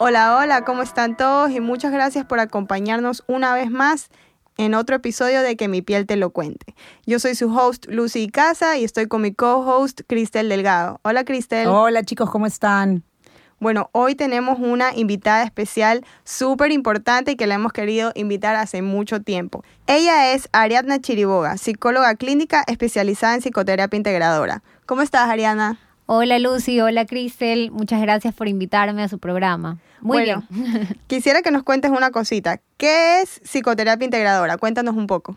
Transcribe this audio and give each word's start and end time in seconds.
Hola, 0.00 0.36
hola, 0.36 0.64
¿cómo 0.64 0.82
están 0.82 1.16
todos? 1.16 1.50
Y 1.50 1.58
muchas 1.58 1.90
gracias 1.90 2.24
por 2.24 2.38
acompañarnos 2.38 3.24
una 3.26 3.52
vez 3.52 3.68
más 3.68 4.10
en 4.56 4.74
otro 4.74 4.94
episodio 4.94 5.42
de 5.42 5.56
Que 5.56 5.66
mi 5.66 5.82
piel 5.82 6.06
te 6.06 6.14
lo 6.14 6.30
cuente. 6.30 6.76
Yo 7.04 7.18
soy 7.18 7.34
su 7.34 7.52
host 7.52 7.86
Lucy 7.88 8.28
Casa 8.28 8.78
y 8.78 8.84
estoy 8.84 9.08
con 9.08 9.22
mi 9.22 9.34
co-host 9.34 10.02
Cristel 10.06 10.48
Delgado. 10.48 11.00
Hola 11.02 11.24
Cristel. 11.24 11.66
Hola 11.66 12.04
chicos, 12.04 12.30
¿cómo 12.30 12.46
están? 12.46 13.02
Bueno, 13.58 13.90
hoy 13.90 14.14
tenemos 14.14 14.60
una 14.60 14.94
invitada 14.94 15.42
especial 15.42 16.04
súper 16.22 16.70
importante 16.70 17.32
y 17.32 17.36
que 17.36 17.48
la 17.48 17.56
hemos 17.56 17.72
querido 17.72 18.12
invitar 18.14 18.54
hace 18.54 18.82
mucho 18.82 19.20
tiempo. 19.20 19.64
Ella 19.88 20.32
es 20.32 20.48
Ariadna 20.52 21.00
Chiriboga, 21.00 21.56
psicóloga 21.56 22.14
clínica 22.14 22.62
especializada 22.68 23.34
en 23.34 23.40
psicoterapia 23.40 23.96
integradora. 23.96 24.62
¿Cómo 24.86 25.02
estás, 25.02 25.28
Ariadna? 25.28 25.80
Hola 26.10 26.38
Lucy, 26.38 26.80
hola 26.80 27.04
Cristel, 27.04 27.70
muchas 27.70 28.00
gracias 28.00 28.32
por 28.32 28.48
invitarme 28.48 29.02
a 29.02 29.08
su 29.08 29.18
programa. 29.18 29.76
Muy 30.00 30.22
bien. 30.22 30.42
quisiera 31.06 31.42
que 31.42 31.50
nos 31.50 31.64
cuentes 31.64 31.90
una 31.90 32.10
cosita. 32.12 32.62
¿Qué 32.78 33.20
es 33.20 33.42
psicoterapia 33.44 34.06
integradora? 34.06 34.56
Cuéntanos 34.56 34.96
un 34.96 35.06
poco. 35.06 35.36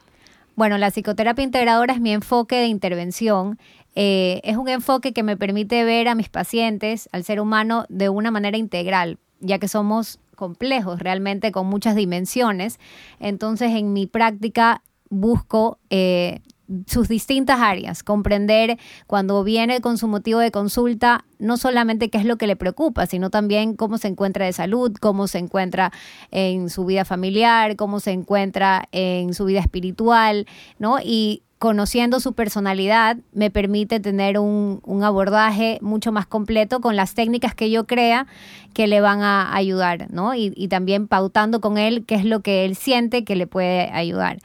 Bueno, 0.56 0.78
la 0.78 0.90
psicoterapia 0.90 1.44
integradora 1.44 1.94
es 1.94 2.00
mi 2.00 2.14
enfoque 2.14 2.56
de 2.56 2.68
intervención. 2.68 3.60
Eh, 3.96 4.40
es 4.46 4.56
un 4.56 4.70
enfoque 4.70 5.12
que 5.12 5.24
me 5.24 5.36
permite 5.36 5.84
ver 5.84 6.08
a 6.08 6.16
mis 6.16 6.30
pacientes, 6.30 7.10
al 7.12 7.26
ser 7.26 7.42
humano, 7.42 7.84
de 7.90 8.08
una 8.08 8.32
manera 8.32 8.56
integral, 8.56 9.20
ya 9.42 9.60
que 9.60 9.68
somos 9.68 10.22
complejos 10.38 11.00
realmente 11.02 11.52
con 11.52 11.68
muchas 11.68 11.98
dimensiones. 11.98 12.80
Entonces, 13.20 13.72
en 13.72 13.92
mi 13.92 14.08
práctica 14.08 14.82
busco 15.10 15.80
eh, 15.90 16.40
sus 16.88 17.08
distintas 17.08 17.60
áreas, 17.60 18.04
comprender 18.04 18.78
cuando 19.08 19.44
viene 19.44 19.82
con 19.82 19.98
su 19.98 20.08
motivo 20.08 20.40
de 20.40 20.52
consulta, 20.52 21.26
no 21.40 21.58
solamente 21.58 22.10
qué 22.10 22.18
es 22.18 22.26
lo 22.26 22.38
que 22.38 22.48
le 22.48 22.56
preocupa, 22.56 23.06
sino 23.06 23.30
también 23.30 23.76
cómo 23.76 23.98
se 23.98 24.08
encuentra 24.08 24.46
de 24.46 24.54
salud, 24.54 24.94
cómo 25.00 25.28
se 25.28 25.40
encuentra 25.40 25.92
en 26.32 26.70
su 26.70 26.86
vida 26.86 27.06
familiar, 27.06 27.76
cómo 27.76 28.00
se 28.00 28.12
encuentra 28.12 28.88
en 28.92 29.34
su 29.34 29.46
vida 29.46 29.60
espiritual, 29.60 30.46
¿no? 30.80 30.98
Y 31.04 31.44
conociendo 31.60 32.20
su 32.20 32.34
personalidad 32.34 33.18
me 33.34 33.52
permite 33.52 34.00
tener 34.00 34.40
un, 34.40 34.82
abordaje 35.04 35.78
mucho 35.82 36.12
más 36.12 36.26
completo 36.26 36.82
con 36.82 36.96
las 36.96 37.14
técnicas 37.14 37.54
que 37.54 37.70
yo 37.70 37.86
crea 37.86 38.26
que 38.74 38.88
le 38.88 39.00
van 39.00 39.22
a 39.22 39.56
ayudar, 39.56 40.12
¿no? 40.12 40.34
Y, 40.34 40.54
y 40.56 40.70
también 40.70 41.08
pautando 41.08 41.62
con 41.62 41.78
él 41.78 42.04
qué 42.08 42.16
es 42.16 42.26
lo 42.26 42.40
que 42.40 42.66
él 42.66 42.76
siente 42.76 43.24
que 43.24 43.36
le 43.36 43.46
puede 43.46 43.92
ayudar. 43.92 44.40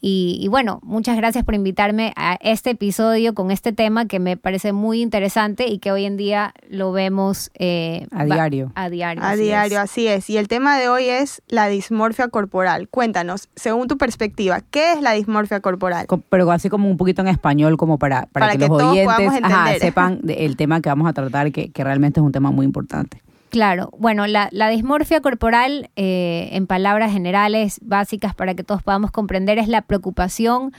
Y, 0.00 0.46
bueno, 0.50 0.80
muchas 0.82 1.16
gracias 1.16 1.44
por 1.44 1.54
invitarme 1.54 2.12
a 2.16 2.34
este 2.40 2.70
episodio 2.70 3.34
con 3.34 3.50
este 3.50 3.72
tema 3.72 4.06
que 4.06 4.20
me 4.20 4.36
parece 4.36 4.72
muy 4.72 5.00
interesante 5.00 5.66
y 5.66 5.78
que 5.78 5.90
hoy 5.90 6.04
en 6.04 6.16
día 6.16 6.54
lo 6.68 6.92
vemos 6.92 7.50
eh, 7.58 8.06
a 8.12 8.24
diario. 8.24 8.72
A 8.74 8.88
diario. 8.88 9.22
A 9.24 9.36
diario, 9.36 9.80
así 9.80 10.06
es. 10.06 10.28
Y 10.30 10.36
el 10.36 10.48
tema 10.48 10.78
de 10.78 10.88
hoy 10.88 11.04
es 11.04 11.42
la 11.48 11.68
dismorfia 11.68 12.28
corporal. 12.28 12.88
Cuéntanos, 12.88 13.48
según 13.56 13.88
tu 13.88 13.96
perspectiva, 13.96 14.60
¿qué 14.70 14.92
es 14.92 15.00
la 15.00 15.12
dismorfia 15.12 15.60
corporal? 15.60 16.06
Pero 16.28 16.50
así 16.50 16.68
como 16.68 16.88
un 16.88 16.96
poquito 16.96 17.22
en 17.22 17.28
español, 17.28 17.76
como 17.76 17.98
para, 17.98 18.26
para, 18.26 18.52
que, 18.52 18.58
los 18.58 18.82
oyentes 18.82 19.80
sepan 19.80 20.20
el 20.28 20.56
tema 20.56 20.80
que 20.80 20.88
vamos 20.88 21.08
a 21.08 21.12
tratar, 21.12 21.50
que, 21.52 21.70
que 21.70 21.84
realmente 21.84 22.20
es 22.20 22.24
un 22.24 22.32
tema 22.32 22.50
muy 22.50 22.64
importante. 22.64 23.22
Claro, 23.50 23.90
bueno, 23.96 24.26
la, 24.26 24.48
dismorfia 24.70 25.20
corporal, 25.20 25.90
eh, 25.96 26.48
en 26.52 26.66
palabras 26.66 27.12
generales, 27.12 27.78
básicas 27.82 28.34
para 28.34 28.54
que 28.54 28.64
todos 28.64 28.82
podamos 28.82 29.10
comprender, 29.10 29.58
es 29.58 29.68
la 29.68 29.82
preocupación 29.82 30.72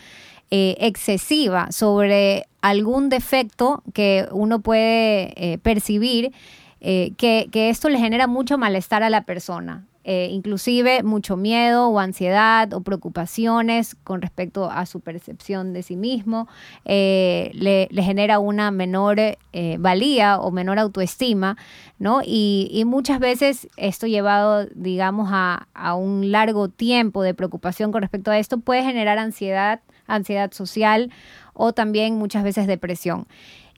eh, 0.51 0.75
excesiva 0.79 1.71
sobre 1.71 2.45
algún 2.61 3.09
defecto 3.09 3.83
que 3.93 4.27
uno 4.31 4.59
puede 4.59 5.33
eh, 5.35 5.57
percibir, 5.59 6.31
que, 6.79 7.49
que 7.51 7.69
esto 7.69 7.89
le 7.89 7.97
genera 7.97 8.27
mucho 8.27 8.57
malestar 8.57 9.01
a 9.01 9.09
la 9.09 9.21
persona. 9.21 9.85
Eh, 10.09 10.29
inclusive 10.31 11.03
mucho 11.03 11.35
miedo 11.35 11.89
o 11.89 11.99
ansiedad 11.99 12.71
o 12.73 12.79
preocupaciones 12.79 13.93
con 14.05 14.21
respecto 14.21 14.71
a 14.71 14.85
su 14.85 15.01
percepción 15.01 15.73
de 15.73 15.83
sí 15.83 15.97
mismo, 15.97 16.47
eh, 16.85 17.51
le, 17.53 17.89
genera 18.01 18.39
una 18.39 18.71
menor 18.71 19.19
eh, 19.19 19.37
valía 19.81 20.39
o 20.39 20.49
menor 20.49 20.79
autoestima, 20.79 21.57
¿no? 21.99 22.21
Y, 22.23 22.81
muchas 22.85 23.19
veces 23.19 23.67
esto 23.75 24.07
llevado, 24.07 24.67
digamos, 24.73 25.27
a, 25.29 25.67
a 25.73 25.95
un 25.95 26.31
largo 26.31 26.69
tiempo 26.69 27.21
de 27.21 27.33
preocupación 27.33 27.91
con 27.91 28.01
respecto 28.01 28.31
a 28.31 28.39
esto 28.39 28.59
puede 28.59 28.83
generar 28.83 29.17
ansiedad, 29.17 29.81
ansiedad 30.05 30.53
social 30.53 31.11
o 31.53 31.73
también 31.73 32.17
muchas 32.17 32.45
veces 32.45 32.65
depresión. 32.65 33.27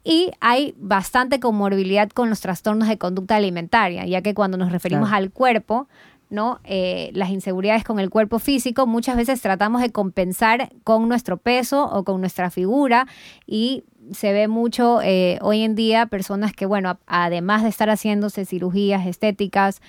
Y 0.04 0.32
hay 0.42 0.76
bastante 0.78 1.40
comorbilidad 1.40 2.10
con 2.10 2.30
los 2.30 2.40
trastornos 2.40 2.88
de 2.88 3.00
conducta 3.00 3.36
alimentaria, 3.36 4.06
ya 4.06 4.22
que 4.22 4.36
cuando 4.36 4.58
nos 4.58 4.72
referimos 4.72 5.12
al 5.12 5.32
cuerpo, 5.32 5.88
¿no? 6.30 6.60
Eh, 6.64 7.12
las 7.14 7.30
inseguridades 7.30 7.84
con 7.84 8.00
el 8.00 8.10
cuerpo 8.10 8.40
físico, 8.40 8.86
muchas 8.88 9.18
veces 9.18 9.42
tratamos 9.42 9.82
de 9.82 9.92
compensar 9.92 10.72
con 10.84 11.08
nuestro 11.08 11.38
peso 11.38 11.86
o 11.86 12.04
con 12.04 12.22
nuestra 12.22 12.52
figura 12.52 13.08
y 13.48 13.84
se 14.12 14.34
ve 14.34 14.48
mucho 14.48 15.02
eh, 15.02 15.38
hoy 15.42 15.62
en 15.62 15.76
día 15.76 16.06
personas 16.06 16.54
que, 16.54 16.66
bueno, 16.66 17.00
además 17.06 17.64
de 17.64 17.70
estar 17.70 17.90
haciéndose 17.90 18.46
cirugías 18.46 19.06
estéticas, 19.06 19.82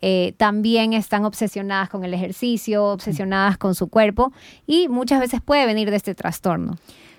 eh, 0.00 0.34
también 0.36 0.92
están 0.92 1.24
obsesionadas 1.24 1.88
con 1.88 2.04
el 2.04 2.14
ejercicio, 2.14 2.86
obsesionadas 2.86 3.58
con 3.58 3.74
su 3.74 3.88
cuerpo 3.88 4.32
y 4.66 4.88
muchas 4.88 5.20
veces 5.20 5.40
puede 5.40 5.66
venir 5.66 5.90
de 5.90 5.96
este 5.96 6.14
trastorno. 6.14 6.76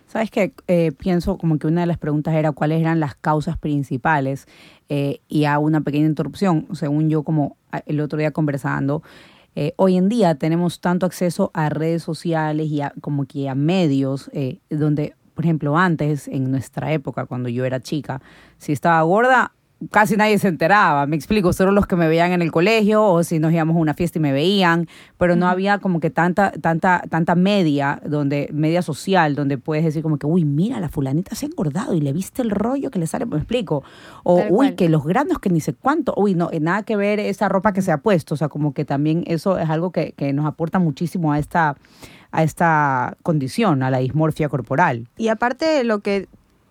Sabes 0.09 0.31
que 0.31 0.51
pienso 0.97 1.37
como 1.37 1.59
que 1.59 1.67
una 1.67 1.81
de 1.81 1.87
las 1.87 1.99
preguntas 1.99 2.33
era 2.33 2.51
cuáles 2.51 2.81
eran 2.81 2.99
las 2.99 3.13
causas 3.13 3.59
principales 3.59 4.47
y 4.89 5.45
a 5.45 5.59
una 5.59 5.81
pequeña 5.81 6.07
interrupción, 6.07 6.67
según 6.73 7.11
yo 7.11 7.21
como 7.21 7.57
el 7.85 8.01
otro 8.01 8.17
día 8.17 8.31
conversando, 8.31 9.03
eh, 9.55 9.73
hoy 9.77 9.97
en 9.97 10.09
día 10.09 10.35
tenemos 10.35 10.79
tanto 10.79 11.05
acceso 11.05 11.51
a 11.53 11.69
redes 11.69 12.03
sociales 12.03 12.67
y 12.67 12.81
a, 12.81 12.93
como 13.01 13.25
que 13.25 13.49
a 13.49 13.55
medios 13.55 14.29
eh, 14.33 14.59
donde, 14.69 15.15
por 15.33 15.43
ejemplo, 15.43 15.77
antes, 15.77 16.27
en 16.27 16.51
nuestra 16.51 16.93
época, 16.93 17.25
cuando 17.25 17.49
yo 17.49 17.65
era 17.65 17.81
chica, 17.81 18.21
si 18.57 18.71
estaba 18.71 19.01
gorda, 19.01 19.51
casi 19.91 20.17
nadie 20.17 20.37
se 20.39 20.47
enteraba, 20.47 21.05
me 21.05 21.15
explico, 21.15 21.53
solo 21.53 21.71
los 21.71 21.87
que 21.87 21.95
me 21.95 22.07
veían 22.07 22.31
en 22.31 22.41
el 22.41 22.51
colegio 22.51 23.05
o 23.05 23.23
si 23.23 23.39
nos 23.39 23.53
íbamos 23.53 23.75
a 23.75 23.79
una 23.79 23.93
fiesta 23.93 24.19
y 24.19 24.21
me 24.21 24.33
veían, 24.33 24.87
pero 25.17 25.35
no 25.35 25.47
había 25.47 25.79
como 25.79 25.99
que 25.99 26.09
tanta, 26.09 26.51
tanta, 26.51 27.03
tanta 27.09 27.35
media, 27.35 28.01
donde, 28.05 28.49
media 28.51 28.81
social, 28.81 29.35
donde 29.35 29.57
puedes 29.57 29.85
decir 29.85 30.03
como 30.03 30.17
que, 30.17 30.27
uy, 30.27 30.43
mira, 30.43 30.79
la 30.79 30.89
fulanita 30.89 31.35
se 31.35 31.45
ha 31.45 31.49
engordado 31.49 31.93
y 31.93 32.01
le 32.01 32.11
viste 32.11 32.41
el 32.41 32.51
rollo 32.51 32.91
que 32.91 32.99
le 32.99 33.07
sale, 33.07 33.25
me 33.25 33.37
explico, 33.37 33.83
o 34.23 34.43
uy, 34.49 34.73
que 34.73 34.89
los 34.89 35.05
granos 35.05 35.39
que 35.39 35.49
ni 35.49 35.61
sé 35.61 35.73
cuánto, 35.73 36.13
uy, 36.17 36.35
no, 36.35 36.49
eh, 36.51 36.59
nada 36.59 36.83
que 36.83 36.95
ver 36.95 37.19
esa 37.19 37.47
ropa 37.47 37.71
que 37.71 37.81
se 37.81 37.91
ha 37.91 37.99
puesto, 37.99 38.33
o 38.33 38.37
sea, 38.37 38.49
como 38.49 38.73
que 38.73 38.83
también 38.85 39.23
eso 39.27 39.57
es 39.57 39.69
algo 39.69 39.91
que, 39.91 40.13
que 40.17 40.33
nos 40.33 40.45
aporta 40.45 40.79
muchísimo 40.79 41.31
a 41.31 41.39
esta 41.39 41.77
a 42.31 42.43
esta 42.43 43.17
condición, 43.23 43.81
a 43.81 43.89
la 43.89 43.97
dismorfia 43.97 44.49
corporal. 44.49 45.07
Y 45.17 45.29
aparte 45.29 45.65
de 45.65 45.83
lo 45.83 46.01
que 46.01 46.27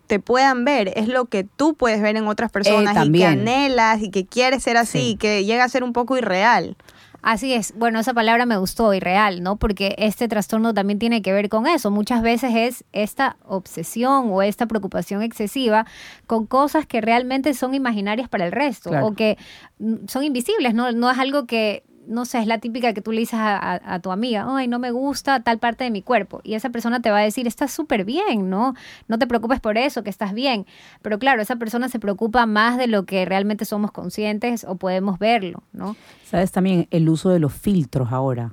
te 0.09 0.19
puedan 0.19 0.65
ver, 0.65 0.93
es 0.97 1.07
lo 1.07 1.27
que 1.27 1.45
tú 1.45 1.75
puedes 1.75 2.01
ver 2.01 2.17
en 2.17 2.27
otras 2.27 2.51
personas 2.51 3.07
y 3.07 3.13
que 3.13 3.27
anhelas 3.27 4.03
y 4.03 4.11
que 4.11 4.27
quieres 4.27 4.63
ser 4.63 4.79
así 4.79 5.11
y 5.11 5.17
que 5.17 5.45
llega 5.45 5.63
a 5.63 5.69
ser 5.69 5.85
un 5.85 5.93
poco 5.93 6.17
irreal. 6.17 6.77
Así 7.21 7.53
es, 7.53 7.75
bueno, 7.77 7.99
esa 7.99 8.15
palabra 8.15 8.47
me 8.47 8.57
gustó, 8.57 8.95
irreal, 8.95 9.43
¿no? 9.43 9.57
Porque 9.57 9.95
este 9.99 10.29
trastorno 10.29 10.73
también 10.73 10.99
tiene 10.99 11.21
que 11.21 11.33
ver 11.33 11.49
con 11.49 11.67
eso. 11.67 11.91
Muchas 11.91 12.23
veces 12.23 12.53
es 12.55 12.85
esta 12.93 13.37
obsesión 13.45 14.31
o 14.31 14.41
esta 14.41 14.67
preocupación 14.67 15.23
excesiva 15.23 15.85
con 16.27 16.47
cosas 16.47 16.87
que 16.87 17.01
realmente 17.01 17.53
son 17.55 17.75
imaginarias 17.75 18.29
para 18.29 18.47
el 18.47 18.53
resto 18.53 18.91
o 19.03 19.15
que 19.15 19.37
mm, 19.79 20.07
son 20.07 20.25
invisibles, 20.25 20.75
¿no? 20.75 20.91
No 20.93 21.11
es 21.11 21.19
algo 21.19 21.47
que 21.47 21.83
no 22.09 22.25
sé, 22.25 22.39
es 22.39 22.47
la 22.47 22.59
típica 22.59 22.93
que 22.93 23.03
tú 23.03 23.13
le 23.13 23.21
dices 23.21 23.39
a, 23.41 24.01
tu 24.03 24.11
amiga, 24.11 24.47
ay, 24.49 24.67
no 24.67 24.79
me 24.79 24.91
gusta 24.91 25.41
tal 25.41 25.59
parte 25.59 25.85
de 25.85 25.91
mi 25.91 26.03
cuerpo. 26.03 26.41
Y 26.43 26.55
esa 26.55 26.71
persona 26.71 27.01
te 27.01 27.11
va 27.11 27.19
a 27.19 27.23
decir, 27.23 27.47
estás 27.47 27.71
súper 27.71 28.05
bien, 28.05 28.51
¿no? 28.51 28.75
No 29.07 29.19
te 29.19 29.27
preocupes 29.27 29.61
por 29.61 29.79
eso, 29.79 30.03
que 30.03 30.11
estás 30.11 30.33
bien. 30.33 30.67
Pero 31.03 31.19
claro, 31.19 31.43
esa 31.43 31.57
persona 31.57 31.89
se 31.89 31.99
preocupa 31.99 32.47
más 32.47 32.79
de 32.79 32.87
lo 32.87 33.05
que 33.05 33.25
realmente 33.25 33.65
somos 33.65 33.93
conscientes 33.93 34.65
o 34.65 34.77
podemos 34.77 35.19
verlo, 35.19 35.63
¿no? 35.73 35.97
Sabes 36.25 36.51
también 36.51 36.89
el 36.91 37.09
uso 37.09 37.31
de 37.31 37.39
los 37.39 37.53
filtros 37.53 38.13
ahora. 38.13 38.53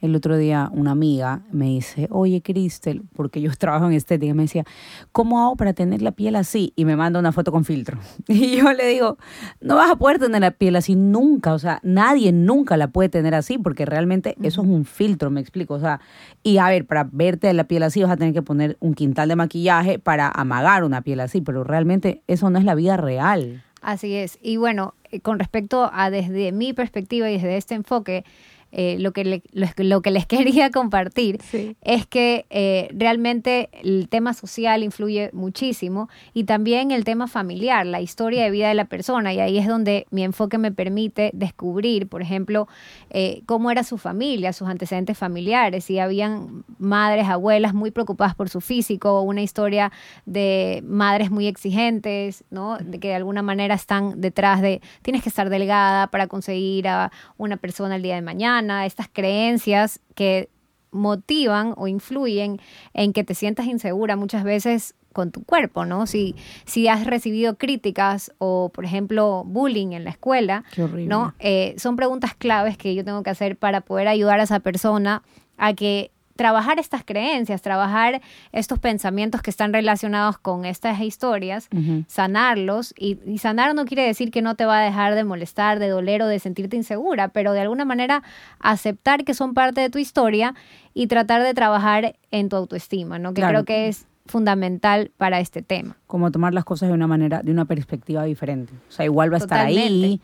El 0.00 0.14
otro 0.14 0.36
día 0.36 0.70
una 0.72 0.92
amiga 0.92 1.42
me 1.50 1.66
dice, 1.66 2.08
oye 2.10 2.42
Cristel, 2.42 3.02
porque 3.14 3.40
yo 3.40 3.50
trabajo 3.58 3.86
en 3.86 3.92
estética, 3.92 4.34
me 4.34 4.42
decía, 4.42 4.64
¿cómo 5.12 5.42
hago 5.42 5.56
para 5.56 5.72
tener 5.72 6.02
la 6.02 6.12
piel 6.12 6.36
así? 6.36 6.72
Y 6.76 6.84
me 6.84 6.96
manda 6.96 7.18
una 7.18 7.32
foto 7.32 7.52
con 7.52 7.64
filtro. 7.64 7.98
Y 8.28 8.56
yo 8.58 8.72
le 8.72 8.86
digo, 8.86 9.18
no 9.60 9.76
vas 9.76 9.90
a 9.90 9.96
poder 9.96 10.18
tener 10.18 10.40
la 10.40 10.52
piel 10.52 10.76
así 10.76 10.94
nunca, 10.94 11.54
o 11.54 11.58
sea, 11.58 11.80
nadie 11.82 12.30
nunca 12.32 12.76
la 12.76 12.88
puede 12.88 13.08
tener 13.08 13.34
así, 13.34 13.58
porque 13.58 13.84
realmente 13.84 14.36
eso 14.42 14.62
es 14.62 14.68
un 14.68 14.84
filtro, 14.84 15.30
me 15.30 15.40
explico. 15.40 15.74
O 15.74 15.80
sea, 15.80 16.00
y 16.42 16.58
a 16.58 16.68
ver, 16.68 16.86
para 16.86 17.08
verte 17.10 17.52
la 17.52 17.64
piel 17.64 17.82
así 17.82 18.02
vas 18.02 18.12
a 18.12 18.16
tener 18.16 18.34
que 18.34 18.42
poner 18.42 18.76
un 18.80 18.94
quintal 18.94 19.28
de 19.28 19.36
maquillaje 19.36 19.98
para 19.98 20.28
amagar 20.28 20.84
una 20.84 21.02
piel 21.02 21.20
así, 21.20 21.40
pero 21.40 21.64
realmente 21.64 22.22
eso 22.26 22.50
no 22.50 22.58
es 22.58 22.64
la 22.64 22.74
vida 22.74 22.96
real. 22.96 23.62
Así 23.80 24.14
es. 24.14 24.38
Y 24.42 24.56
bueno, 24.56 24.94
eh, 25.10 25.20
con 25.20 25.38
respecto 25.38 25.90
a 25.92 26.10
desde 26.10 26.52
mi 26.52 26.72
perspectiva 26.72 27.30
y 27.30 27.34
desde 27.34 27.56
este 27.56 27.74
enfoque, 27.74 28.24
eh, 28.70 28.96
lo, 28.98 29.12
que 29.12 29.42
lo, 29.52 30.02
que 30.02 30.10
les 30.10 30.26
quería 30.26 30.70
compartir 30.70 31.40
es 31.82 32.06
que 32.06 32.46
eh, 32.50 32.88
realmente 32.92 33.70
el 33.72 34.08
tema 34.08 34.34
social 34.34 34.82
influye 34.82 35.30
muchísimo 35.32 36.08
y 36.34 36.44
también 36.44 36.90
el 36.90 37.04
tema 37.04 37.28
familiar, 37.28 37.86
la 37.86 38.00
historia 38.00 38.44
de 38.44 38.50
vida 38.50 38.68
de 38.68 38.74
la 38.74 38.84
persona. 38.84 39.32
Y 39.32 39.40
ahí 39.40 39.58
es 39.58 39.66
donde 39.66 40.06
mi 40.10 40.22
enfoque 40.22 40.58
me 40.58 40.70
permite 40.70 41.30
descubrir, 41.32 42.08
por 42.08 42.20
ejemplo, 42.20 42.68
eh, 43.10 43.42
cómo 43.46 43.70
era 43.70 43.84
su 43.84 43.96
familia, 43.96 44.52
sus 44.52 44.68
antecedentes 44.68 45.16
familiares, 45.16 45.84
si 45.84 45.98
habían 45.98 46.64
madres, 46.78 47.26
abuelas 47.26 47.72
muy 47.72 47.90
preocupadas 47.90 48.34
por 48.34 48.50
su 48.50 48.60
físico, 48.60 49.22
una 49.22 49.42
historia 49.42 49.92
de 50.26 50.82
madres 50.86 51.30
muy 51.30 51.46
exigentes, 51.46 52.44
¿no? 52.50 52.76
De 52.78 52.98
que 53.00 53.08
de 53.08 53.14
alguna 53.14 53.42
manera 53.42 53.74
están 53.74 54.20
detrás 54.20 54.60
de 54.60 54.82
tienes 55.02 55.22
que 55.22 55.30
estar 55.30 55.48
delgada 55.48 56.08
para 56.08 56.26
conseguir 56.26 56.88
a 56.88 57.10
una 57.38 57.56
persona 57.56 57.96
el 57.96 58.02
día 58.02 58.14
de 58.14 58.22
mañana 58.22 58.57
estas 58.86 59.08
creencias 59.12 60.00
que 60.14 60.48
motivan 60.90 61.74
o 61.76 61.86
influyen 61.86 62.60
en 62.94 63.12
que 63.12 63.24
te 63.24 63.34
sientas 63.34 63.66
insegura 63.66 64.16
muchas 64.16 64.44
veces 64.44 64.94
con 65.12 65.32
tu 65.32 65.42
cuerpo, 65.42 65.84
¿no? 65.84 66.06
Si, 66.06 66.36
si 66.64 66.86
has 66.86 67.04
recibido 67.04 67.56
críticas 67.56 68.32
o, 68.38 68.70
por 68.72 68.84
ejemplo, 68.84 69.42
bullying 69.44 69.92
en 69.92 70.04
la 70.04 70.10
escuela, 70.10 70.64
¿no? 70.76 71.34
Eh, 71.40 71.74
son 71.78 71.96
preguntas 71.96 72.34
claves 72.34 72.76
que 72.78 72.94
yo 72.94 73.04
tengo 73.04 73.22
que 73.22 73.30
hacer 73.30 73.56
para 73.56 73.80
poder 73.80 74.06
ayudar 74.06 74.38
a 74.40 74.44
esa 74.44 74.60
persona 74.60 75.22
a 75.56 75.74
que 75.74 76.12
trabajar 76.38 76.78
estas 76.78 77.02
creencias, 77.04 77.62
trabajar 77.62 78.22
estos 78.52 78.78
pensamientos 78.78 79.42
que 79.42 79.50
están 79.50 79.72
relacionados 79.72 80.38
con 80.38 80.64
estas 80.64 81.00
historias, 81.00 81.68
sanarlos. 82.06 82.94
Y, 82.96 83.18
sanar 83.38 83.74
no 83.74 83.84
quiere 83.84 84.04
decir 84.04 84.30
que 84.30 84.40
no 84.40 84.54
te 84.54 84.64
va 84.64 84.78
a 84.78 84.82
dejar 84.82 85.16
de 85.16 85.24
molestar, 85.24 85.80
de 85.80 85.88
doler 85.88 86.22
o 86.22 86.28
de 86.28 86.38
sentirte 86.38 86.76
insegura, 86.76 87.26
pero 87.28 87.52
de 87.52 87.60
alguna 87.60 87.84
manera 87.84 88.22
aceptar 88.60 89.24
que 89.24 89.34
son 89.34 89.52
parte 89.52 89.80
de 89.80 89.90
tu 89.90 89.98
historia 89.98 90.54
y 90.94 91.08
tratar 91.08 91.42
de 91.42 91.54
trabajar 91.54 92.14
en 92.30 92.48
tu 92.48 92.54
autoestima, 92.54 93.18
¿no? 93.18 93.34
Que 93.34 93.42
creo 93.42 93.64
que 93.64 93.88
es 93.88 94.06
fundamental 94.26 95.10
para 95.16 95.40
este 95.40 95.62
tema. 95.62 95.96
Como 96.06 96.30
tomar 96.30 96.54
las 96.54 96.64
cosas 96.64 96.88
de 96.88 96.94
una 96.94 97.08
manera, 97.08 97.42
de 97.42 97.50
una 97.50 97.64
perspectiva 97.64 98.22
diferente. 98.22 98.72
O 98.88 98.92
sea, 98.92 99.04
igual 99.04 99.32
va 99.32 99.38
a 99.38 99.40
estar 99.40 99.66
ahí, 99.66 100.20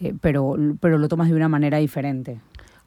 eh, 0.00 0.12
pero, 0.20 0.56
pero 0.78 0.98
lo 0.98 1.08
tomas 1.08 1.30
de 1.30 1.34
una 1.34 1.48
manera 1.48 1.78
diferente 1.78 2.38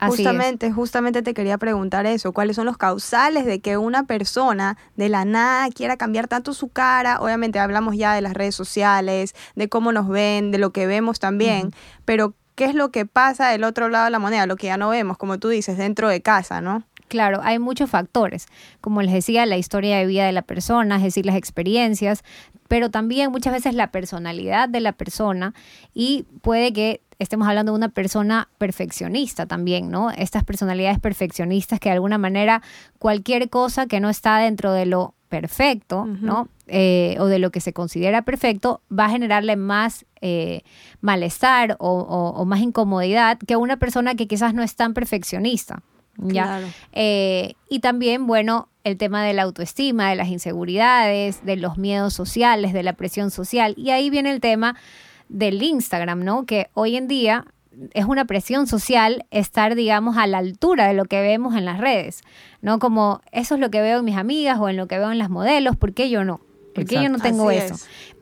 justamente, 0.07 0.71
justamente 0.71 1.21
te 1.21 1.33
quería 1.33 1.57
preguntar 1.57 2.05
eso, 2.05 2.31
¿cuáles 2.31 2.55
son 2.55 2.65
los 2.65 2.77
causales 2.77 3.45
de 3.45 3.59
que 3.59 3.77
una 3.77 4.03
persona 4.05 4.77
de 4.95 5.09
la 5.09 5.25
nada 5.25 5.69
quiera 5.69 5.97
cambiar 5.97 6.27
tanto 6.27 6.53
su 6.53 6.69
cara? 6.69 7.19
Obviamente 7.19 7.59
hablamos 7.59 7.95
ya 7.95 8.13
de 8.13 8.21
las 8.21 8.33
redes 8.33 8.55
sociales, 8.55 9.35
de 9.55 9.69
cómo 9.69 9.91
nos 9.91 10.07
ven, 10.07 10.51
de 10.51 10.57
lo 10.57 10.71
que 10.71 10.87
vemos 10.87 11.19
también, 11.19 11.71
pero 12.05 12.33
¿qué 12.55 12.65
es 12.65 12.75
lo 12.75 12.91
que 12.91 13.05
pasa 13.05 13.49
del 13.49 13.63
otro 13.63 13.89
lado 13.89 14.05
de 14.05 14.11
la 14.11 14.19
moneda? 14.19 14.45
Lo 14.45 14.55
que 14.55 14.67
ya 14.67 14.77
no 14.77 14.89
vemos, 14.89 15.17
como 15.17 15.39
tú 15.39 15.49
dices, 15.49 15.77
dentro 15.77 16.09
de 16.09 16.21
casa, 16.21 16.61
¿no? 16.61 16.83
Claro, 17.07 17.41
hay 17.43 17.59
muchos 17.59 17.89
factores. 17.89 18.47
Como 18.79 19.01
les 19.01 19.11
decía, 19.13 19.45
la 19.45 19.57
historia 19.57 19.97
de 19.97 20.05
vida 20.05 20.25
de 20.25 20.31
la 20.31 20.43
persona, 20.43 20.95
es 20.95 21.03
decir, 21.03 21.25
las 21.25 21.35
experiencias, 21.35 22.23
pero 22.69 22.89
también 22.89 23.31
muchas 23.31 23.51
veces 23.51 23.75
la 23.75 23.91
personalidad 23.91 24.69
de 24.69 24.79
la 24.79 24.93
persona 24.93 25.53
y 25.93 26.25
puede 26.41 26.71
que 26.71 27.01
estemos 27.21 27.47
hablando 27.47 27.71
de 27.71 27.77
una 27.77 27.89
persona 27.89 28.49
perfeccionista 28.57 29.45
también, 29.45 29.89
¿no? 29.89 30.09
Estas 30.11 30.43
personalidades 30.43 30.99
perfeccionistas 30.99 31.79
que 31.79 31.89
de 31.89 31.93
alguna 31.93 32.17
manera 32.17 32.61
cualquier 32.97 33.49
cosa 33.49 33.85
que 33.85 33.99
no 33.99 34.09
está 34.09 34.39
dentro 34.39 34.73
de 34.73 34.85
lo 34.87 35.13
perfecto, 35.29 36.05
¿no? 36.05 36.49
Eh, 36.67 37.15
o 37.19 37.27
de 37.27 37.39
lo 37.39 37.51
que 37.51 37.61
se 37.61 37.73
considera 37.73 38.23
perfecto, 38.23 38.81
va 38.91 39.05
a 39.05 39.09
generarle 39.09 39.55
más 39.55 40.05
eh, 40.19 40.63
malestar 40.99 41.77
o, 41.79 42.43
más 42.45 42.59
incomodidad 42.59 43.37
que 43.37 43.55
una 43.55 43.77
persona 43.77 44.15
que 44.15 44.27
quizás 44.27 44.53
no 44.53 44.61
es 44.63 44.75
tan 44.75 44.93
perfeccionista. 44.93 45.83
¿ya? 46.17 46.59
Eh, 46.91 47.53
y 47.69 47.79
también, 47.79 48.27
bueno, 48.27 48.67
el 48.83 48.97
tema 48.97 49.23
de 49.23 49.33
la 49.33 49.43
autoestima, 49.43 50.09
de 50.09 50.15
las 50.15 50.27
inseguridades, 50.27 51.45
de 51.45 51.55
los 51.55 51.77
miedos 51.77 52.13
sociales, 52.13 52.73
de 52.73 52.83
la 52.83 52.93
presión 52.93 53.31
social. 53.31 53.73
Y 53.77 53.91
ahí 53.91 54.09
viene 54.09 54.31
el 54.31 54.41
tema 54.41 54.75
del 55.31 55.63
Instagram, 55.63 56.23
¿no? 56.23 56.45
Que 56.45 56.69
hoy 56.73 56.97
en 56.97 57.07
día 57.07 57.45
es 57.93 58.05
una 58.05 58.25
presión 58.25 58.67
social 58.67 59.25
estar, 59.31 59.75
digamos, 59.75 60.17
a 60.17 60.27
la 60.27 60.39
altura 60.39 60.87
de 60.87 60.93
lo 60.93 61.05
que 61.05 61.21
vemos 61.21 61.55
en 61.55 61.65
las 61.65 61.79
redes, 61.79 62.21
¿no? 62.61 62.79
Como 62.79 63.21
eso 63.31 63.55
es 63.55 63.61
lo 63.61 63.71
que 63.71 63.81
veo 63.81 63.99
en 63.99 64.05
mis 64.05 64.17
amigas 64.17 64.59
o 64.59 64.67
en 64.69 64.77
lo 64.77 64.87
que 64.87 64.97
veo 64.97 65.11
en 65.11 65.17
las 65.17 65.29
modelos, 65.29 65.77
¿por 65.77 65.93
qué 65.93 66.09
yo 66.09 66.23
no? 66.23 66.41
¿Por 66.75 66.85
qué 66.85 67.01
yo 67.01 67.09
no 67.09 67.19
tengo 67.19 67.49
eso? 67.49 67.75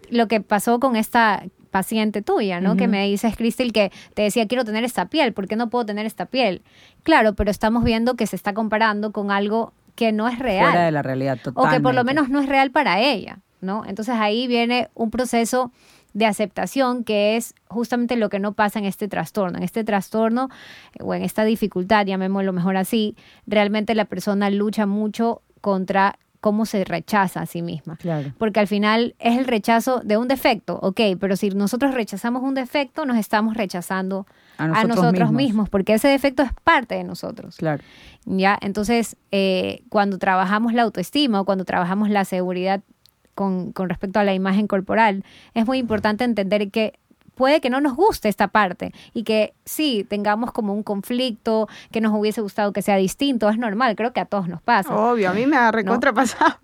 Lo 0.10 0.28
que 0.28 0.42
pasó 0.42 0.80
con 0.80 0.96
esta 0.96 1.44
paciente 1.72 2.22
tuya, 2.22 2.62
¿no? 2.62 2.76
Que 2.76 2.88
me 2.88 3.06
dices, 3.08 3.36
Cristel, 3.36 3.74
que 3.74 3.92
te 4.14 4.24
decía, 4.24 4.48
quiero 4.48 4.66
tener 4.66 4.84
esta 4.84 5.06
piel, 5.06 5.34
¿por 5.34 5.48
qué 5.48 5.56
no 5.56 5.70
puedo 5.70 5.86
tener 5.86 6.06
esta 6.06 6.26
piel? 6.26 6.62
Claro, 7.04 7.34
pero 7.34 7.52
estamos 7.52 7.84
viendo 7.84 8.16
que 8.16 8.28
se 8.28 8.36
está 8.36 8.54
comparando 8.54 9.12
con 9.12 9.32
algo 9.32 9.74
que 9.96 10.12
no 10.12 10.28
es 10.28 10.40
real. 10.40 10.72
Fuera 10.72 10.86
de 10.86 10.92
la 10.92 11.02
realidad, 11.02 11.38
totalmente. 11.38 11.76
O 11.76 11.78
que 11.78 11.82
por 11.84 11.94
lo 11.94 12.04
menos 12.04 12.30
no 12.30 12.40
es 12.40 12.48
real 12.48 12.72
para 12.72 13.02
ella, 13.02 13.40
¿no? 13.62 13.84
Entonces 13.86 14.16
ahí 14.18 14.48
viene 14.48 14.90
un 14.96 15.12
proceso 15.12 15.72
de 16.14 16.26
aceptación, 16.26 17.04
que 17.04 17.38
es 17.38 17.54
justamente 17.68 18.16
lo 18.16 18.30
que 18.30 18.40
no 18.40 18.54
pasa 18.54 18.80
en 18.80 18.86
este 18.86 19.08
trastorno. 19.08 19.58
En 19.58 19.64
este 19.64 19.84
trastorno 19.84 20.50
eh, 20.94 21.04
o 21.04 21.14
en 21.14 21.24
esta 21.24 21.44
dificultad, 21.44 22.06
llamémoslo 22.06 22.54
mejor 22.54 22.78
así, 22.78 23.16
realmente 23.48 23.96
la 23.96 24.06
persona 24.06 24.50
lucha 24.50 24.86
mucho 24.86 25.42
contra 25.62 26.18
cómo 26.42 26.66
se 26.66 26.86
rechaza 26.86 27.42
a 27.42 27.46
sí 27.46 27.62
misma. 27.62 27.98
Claro. 27.98 28.32
Porque 28.38 28.60
al 28.60 28.68
final 28.68 29.16
es 29.20 29.38
el 29.38 29.46
rechazo 29.46 30.02
de 30.04 30.18
un 30.18 30.28
defecto, 30.28 30.80
ok, 30.82 31.02
pero 31.20 31.36
si 31.36 31.50
nosotros 31.50 31.94
rechazamos 31.94 32.44
un 32.44 32.54
defecto, 32.54 33.06
nos 33.06 33.18
estamos 33.18 33.56
rechazando 33.56 34.26
a 34.58 34.84
nosotros, 34.84 35.32
mismos. 35.32 35.70
porque 35.70 35.94
ese 35.94 36.10
defecto 36.10 36.44
es 36.44 36.52
parte 36.64 36.96
de 36.96 37.04
nosotros. 37.04 37.56
Claro. 37.58 37.82
¿Ya? 38.26 38.58
Entonces, 38.62 39.16
eh, 39.32 39.84
cuando 39.90 40.18
trabajamos 40.18 40.74
la 40.74 40.84
autoestima 40.84 41.42
o 41.42 41.46
cuando 41.46 41.66
trabajamos 41.66 42.10
la 42.10 42.26
seguridad 42.26 42.82
con, 43.40 43.72
con 43.72 43.88
respecto 43.88 44.20
a 44.20 44.26
la 44.26 44.34
imagen 44.34 44.68
corporal, 44.68 45.24
es 45.54 45.66
muy 45.66 45.78
importante 45.78 46.26
entender 46.26 46.70
que 46.72 47.00
puede 47.36 47.62
que 47.62 47.70
no 47.70 47.80
nos 47.80 47.96
guste 47.96 48.28
esta 48.28 48.50
parte 48.50 48.92
y 49.14 49.24
que 49.24 49.54
sí 49.64 50.06
tengamos 50.10 50.52
como 50.52 50.74
un 50.74 50.84
conflicto, 50.84 51.70
que 51.90 52.02
nos 52.02 52.12
hubiese 52.14 52.42
gustado 52.42 52.74
que 52.74 52.82
sea 52.82 52.98
distinto, 52.98 53.48
es 53.48 53.58
normal, 53.58 53.96
creo 53.96 54.12
que 54.12 54.20
a 54.20 54.26
todos 54.26 54.50
nos 54.50 54.62
pasa. 54.62 54.94
Obvio, 54.94 55.30
a 55.30 55.34
mí 55.34 55.46
me 55.46 55.56
ha 55.56 55.72
recontrapasado. 55.72 56.58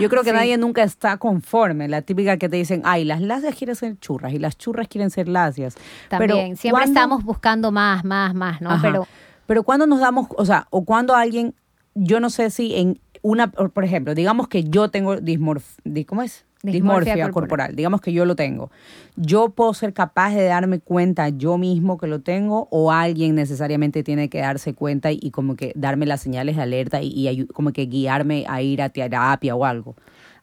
Yo 0.00 0.08
creo 0.08 0.24
que 0.24 0.32
nadie 0.32 0.58
nunca 0.58 0.82
está 0.82 1.18
conforme, 1.18 1.86
la 1.86 2.02
típica 2.02 2.36
que 2.36 2.48
te 2.48 2.56
dicen, 2.56 2.82
ay, 2.84 3.04
las 3.04 3.20
lacias 3.20 3.54
quieren 3.54 3.76
ser 3.76 3.96
churras 4.00 4.32
y 4.32 4.40
las 4.40 4.58
churras 4.58 4.88
quieren 4.88 5.10
ser 5.10 5.28
lacias. 5.28 5.76
También, 6.08 6.56
siempre 6.56 6.82
estamos 6.84 7.22
buscando 7.22 7.70
más, 7.70 8.04
más, 8.04 8.34
más, 8.34 8.60
¿no? 8.60 8.76
Pero 8.82 9.06
pero 9.48 9.62
cuando 9.62 9.86
nos 9.86 9.98
damos, 9.98 10.26
o 10.36 10.44
sea, 10.44 10.66
o 10.68 10.84
cuando 10.84 11.14
alguien, 11.14 11.54
yo 11.94 12.20
no 12.20 12.28
sé 12.28 12.50
si 12.50 12.74
en 12.74 13.00
una, 13.22 13.50
por 13.50 13.84
ejemplo, 13.84 14.14
digamos 14.14 14.48
que 14.48 14.64
yo 14.64 14.90
tengo 14.90 15.16
dismorfia, 15.16 16.04
¿cómo 16.06 16.22
es? 16.22 16.44
Dismorfia, 16.62 17.30
corporal. 17.30 17.76
digamos 17.76 18.00
que 18.00 18.12
yo 18.12 18.24
lo 18.24 18.34
tengo. 18.34 18.70
¿Yo 19.14 19.50
puedo 19.50 19.72
ser 19.74 19.92
capaz 19.92 20.34
de 20.34 20.44
darme 20.44 20.80
cuenta 20.80 21.28
yo 21.28 21.56
mismo 21.56 21.98
que 21.98 22.08
lo 22.08 22.20
tengo 22.20 22.66
o 22.72 22.90
alguien 22.90 23.36
necesariamente 23.36 24.02
tiene 24.02 24.28
que 24.28 24.40
darse 24.40 24.74
cuenta 24.74 25.12
y, 25.12 25.30
como 25.30 25.54
que 25.54 25.72
darme 25.76 26.04
las 26.04 26.20
señales 26.20 26.56
de 26.56 26.62
alerta 26.62 27.00
y, 27.00 27.28
y, 27.28 27.46
como 27.46 27.72
que 27.72 27.86
guiarme 27.86 28.44
a 28.48 28.60
ir 28.60 28.82
a 28.82 28.88
terapia 28.88 29.54
o 29.54 29.64
algo? 29.64 29.94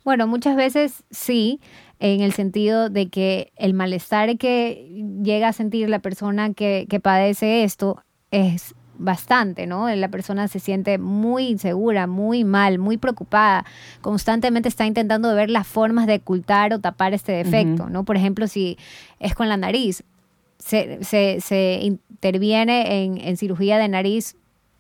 Bueno, 0.06 0.26
muchas 0.28 0.56
veces 0.56 1.04
sí, 1.12 1.60
en 2.00 2.22
el 2.22 2.32
sentido 2.32 2.90
de 2.90 3.10
que 3.10 3.52
el 3.58 3.74
malestar 3.74 4.38
que 4.38 5.04
llega 5.22 5.50
a 5.50 5.54
sentir 5.54 5.90
la 5.90 6.00
persona 6.00 6.54
que, 6.54 6.86
que 6.90 7.00
padece 7.02 7.64
esto 7.64 8.02
es 8.32 8.74
bastante, 8.98 9.68
¿no? 9.68 9.94
La 9.94 10.10
persona 10.10 10.48
se 10.48 10.60
siente 10.60 10.98
muy 10.98 11.48
insegura, 11.48 12.08
muy 12.08 12.44
mal, 12.44 12.80
muy 12.80 12.98
preocupada, 12.98 13.66
constantemente 14.02 14.70
está 14.70 14.86
intentando 14.86 15.34
ver 15.36 15.50
las 15.50 15.68
formas 15.68 16.08
de 16.08 16.16
ocultar 16.16 16.74
o 16.74 16.80
tapar 16.80 17.14
este 17.14 17.32
defecto, 17.32 17.90
¿no? 17.90 18.04
Por 18.04 18.18
ejemplo, 18.18 18.48
si 18.48 18.78
es 19.20 19.36
con 19.36 19.50
la 19.50 19.58
nariz, 19.58 20.04
se, 20.58 21.04
se, 21.04 21.40
se 21.42 21.80
interviene 21.82 23.04
en, 23.04 23.18
en, 23.18 23.38
cirugía 23.38 23.78
de 23.78 23.88
nariz 23.88 24.36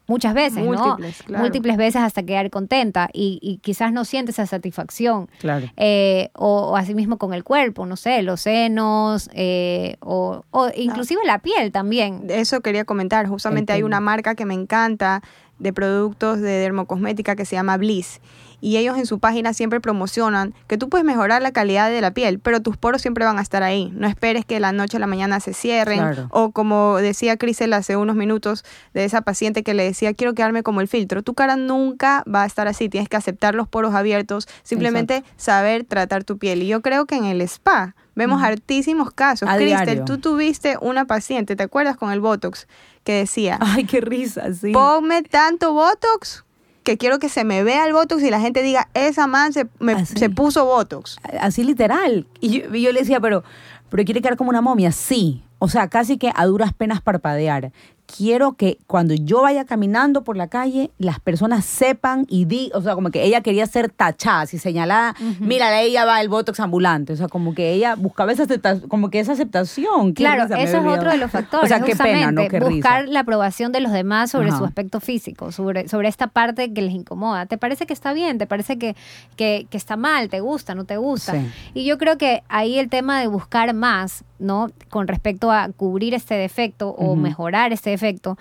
muchas 0.08 0.34
veces, 0.34 0.64
Múltiples, 0.64 1.20
¿no? 1.22 1.26
claro. 1.26 1.44
Múltiples 1.44 1.78
veces 1.78 2.02
hasta 2.02 2.24
quedar 2.24 2.50
contenta 2.50 3.10
y, 3.14 3.40
y 3.42 3.58
quizás 3.58 3.92
no 3.92 4.06
siente 4.06 4.32
esa 4.32 4.46
satisfacción. 4.46 5.30
Claro. 5.40 5.68
Eh, 5.78 6.30
o, 6.34 6.72
o 6.72 6.76
asimismo 6.76 7.18
con 7.18 7.34
el 7.34 7.44
cuerpo, 7.44 7.86
no 7.86 7.96
sé, 7.96 8.22
los 8.22 8.42
senos, 8.42 9.30
eh, 9.34 9.98
o, 10.02 10.44
o 10.52 10.70
inclusive 10.76 11.22
la 11.26 11.40
piel 11.40 11.72
también. 11.72 12.26
Eso 12.30 12.62
quería 12.62 12.86
comentar. 12.86 13.28
Justamente 13.28 13.74
hay 13.74 13.84
una 13.84 14.00
marca 14.00 14.36
que 14.36 14.46
me 14.46 14.54
encanta 14.54 15.22
de 15.60 15.72
productos 15.72 16.42
de 16.42 16.52
dermocosmética 16.52 17.36
que 17.36 17.46
se 17.46 17.56
llama 17.56 17.78
Bliss. 17.78 18.20
Y 18.62 18.78
ellos 18.78 18.98
en 18.98 19.06
su 19.06 19.20
página 19.20 19.54
siempre 19.54 19.80
promocionan 19.80 20.54
que 20.68 20.78
tú 20.78 20.90
puedes 20.90 21.06
mejorar 21.06 21.42
la 21.42 21.52
calidad 21.52 21.90
de 21.90 22.02
la 22.02 22.12
piel, 22.12 22.40
pero 22.40 22.62
tus 22.62 22.78
poros 22.78 23.02
siempre 23.02 23.26
van 23.26 23.38
a 23.38 23.42
estar 23.42 23.64
ahí. 23.64 23.92
No 23.96 24.08
esperes 24.08 24.46
que 24.46 24.60
la 24.60 24.72
noche 24.72 24.98
a 24.98 25.00
la 25.00 25.08
mañana 25.08 25.40
se 25.40 25.54
cierren. 25.54 26.00
Claro. 26.00 26.28
O 26.32 26.52
como 26.52 26.98
decía 26.98 27.38
Crisel 27.38 27.74
hace 27.74 27.98
unos 27.98 28.16
minutos 28.16 28.64
de 28.94 29.06
esa 29.06 29.22
paciente 29.22 29.64
que 29.64 29.74
le 29.74 29.84
decía, 29.84 30.14
quiero 30.14 30.34
quedarme 30.34 30.64
como 30.64 30.82
el 30.82 30.88
filtro. 30.88 31.24
Tu 31.24 31.34
cara 31.34 31.56
nunca 31.56 32.24
va 32.32 32.44
a 32.44 32.46
estar 32.46 32.68
así. 32.68 32.90
Tienes 32.90 33.10
que 33.10 33.18
aceptar 33.18 33.56
los 33.56 33.68
poros 33.68 33.94
abiertos. 33.94 34.48
Simplemente 34.64 35.24
saber 35.38 35.84
tratar 35.84 36.24
tu 36.24 36.38
piel. 36.38 36.64
Y 36.64 36.68
yo 36.68 36.82
creo 36.82 37.06
que 37.06 37.16
en 37.16 37.26
el 37.26 37.42
spa 37.42 37.96
vemos 38.16 38.42
hartísimos 38.42 39.12
casos. 39.12 39.50
A 39.50 39.58
Cristel, 39.58 39.86
diario. 39.86 40.06
tú 40.06 40.18
tuviste 40.18 40.78
una 40.80 41.06
paciente, 41.06 41.56
¿te 41.56 41.64
acuerdas 41.64 41.98
con 41.98 42.12
el 42.12 42.22
Botox? 42.22 42.68
Que 43.04 43.14
decía, 43.14 43.58
Ay, 43.62 43.84
qué 43.86 44.02
risa, 44.02 44.54
sí. 44.54 44.72
ponme 44.72 45.22
tanto 45.24 45.74
Botox 45.74 46.45
que 46.86 46.98
quiero 46.98 47.20
que 47.20 47.28
se 47.28 47.44
me 47.44 47.64
vea 47.64 47.86
el 47.86 47.92
Botox 47.94 48.24
y 48.24 48.30
la 48.30 48.40
gente 48.40 48.62
diga, 48.62 48.88
esa 48.94 49.28
man 49.28 49.52
se, 49.52 49.68
me- 49.80 49.94
Así. 49.94 50.16
se 50.18 50.30
puso 50.30 50.64
Botox. 50.64 51.18
Así 51.42 51.64
literal. 51.66 52.28
Y 52.40 52.62
yo, 52.62 52.74
y 52.74 52.82
yo 52.82 52.94
le 52.94 53.02
decía, 53.02 53.20
pero, 53.20 53.44
pero 53.90 54.06
quiere 54.06 54.22
quedar 54.22 54.38
como 54.38 54.50
una 54.52 54.62
momia. 54.62 54.94
Sí. 54.94 55.44
O 55.60 55.68
sea, 55.68 55.88
casi 55.90 56.18
que 56.18 56.32
a 56.36 56.46
duras 56.46 56.74
penas 56.74 57.02
parpadear. 57.02 57.72
Quiero 58.06 58.54
que 58.54 58.78
cuando 58.88 59.14
yo 59.14 59.42
vaya 59.42 59.66
caminando 59.66 60.24
por 60.24 60.38
la 60.38 60.48
calle, 60.48 60.92
las 60.98 61.20
personas 61.20 61.66
sepan 61.66 62.26
y 62.30 62.46
di, 62.46 62.72
o 62.74 62.82
sea, 62.82 62.94
como 62.96 63.10
que 63.10 63.24
ella 63.24 63.42
quería 63.42 63.66
ser 63.66 63.90
tachada, 63.90 64.42
así 64.42 64.58
señalada, 64.58 65.16
mira, 65.40 65.82
ella 65.82 66.06
va 66.06 66.22
el 66.22 66.30
botox 66.30 66.60
ambulante, 66.60 67.14
o 67.14 67.16
sea, 67.16 67.28
como 67.28 67.56
que 67.56 67.72
ella 67.74 67.96
buscaba 67.96 68.32
esa 68.32 68.44
aceptación, 68.44 68.88
como 68.90 69.10
que 69.10 69.20
esa 69.20 69.34
aceptación. 69.34 70.14
Claro, 70.14 70.44
risa, 70.44 70.60
eso 70.60 70.78
es 70.78 70.98
otro 70.98 71.12
de 71.12 71.18
los 71.18 71.32
factores. 71.32 71.66
O 71.66 71.68
sea, 71.68 71.80
qué 71.82 71.96
pena, 71.96 72.32
¿no? 72.32 72.48
Qué 72.48 72.60
risa. 72.60 72.70
buscar 72.70 73.08
la 73.08 73.22
aprobación 73.22 73.72
de 73.72 73.80
los 73.80 73.92
demás 73.92 74.32
sobre 74.32 74.50
Ajá. 74.50 74.60
su 74.60 74.66
aspecto 74.66 75.00
físico, 75.00 75.52
sobre, 75.52 75.88
sobre 75.88 76.08
esta 76.08 76.28
parte 76.28 76.72
que 76.74 76.82
les 76.82 76.94
incomoda. 76.94 77.48
¿Te 77.48 77.58
parece 77.58 77.86
que 77.86 77.94
está 77.94 78.14
bien? 78.14 78.38
¿Te 78.38 78.46
parece 78.46 78.78
que, 78.78 78.96
que, 79.36 79.68
que 79.70 79.78
está 79.78 79.98
mal? 79.98 80.30
¿Te 80.30 80.42
gusta? 80.42 80.76
¿No 80.76 80.86
te 80.86 80.98
gusta? 80.98 81.34
Sí. 81.34 81.50
Y 81.74 81.86
yo 81.86 81.98
creo 81.98 82.18
que 82.18 82.44
ahí 82.50 82.78
el 82.78 82.90
tema 82.90 83.20
de 83.20 83.28
buscar 83.28 83.74
más, 83.74 84.24
¿no? 84.40 84.70
Con 84.90 85.08
respecto 85.08 85.52
a 85.52 85.70
cubrir 85.70 86.14
este 86.14 86.36
defecto 86.36 86.90
o 86.90 87.16
mejorar 87.16 87.74
este 87.74 87.90
defecto. 87.90 88.38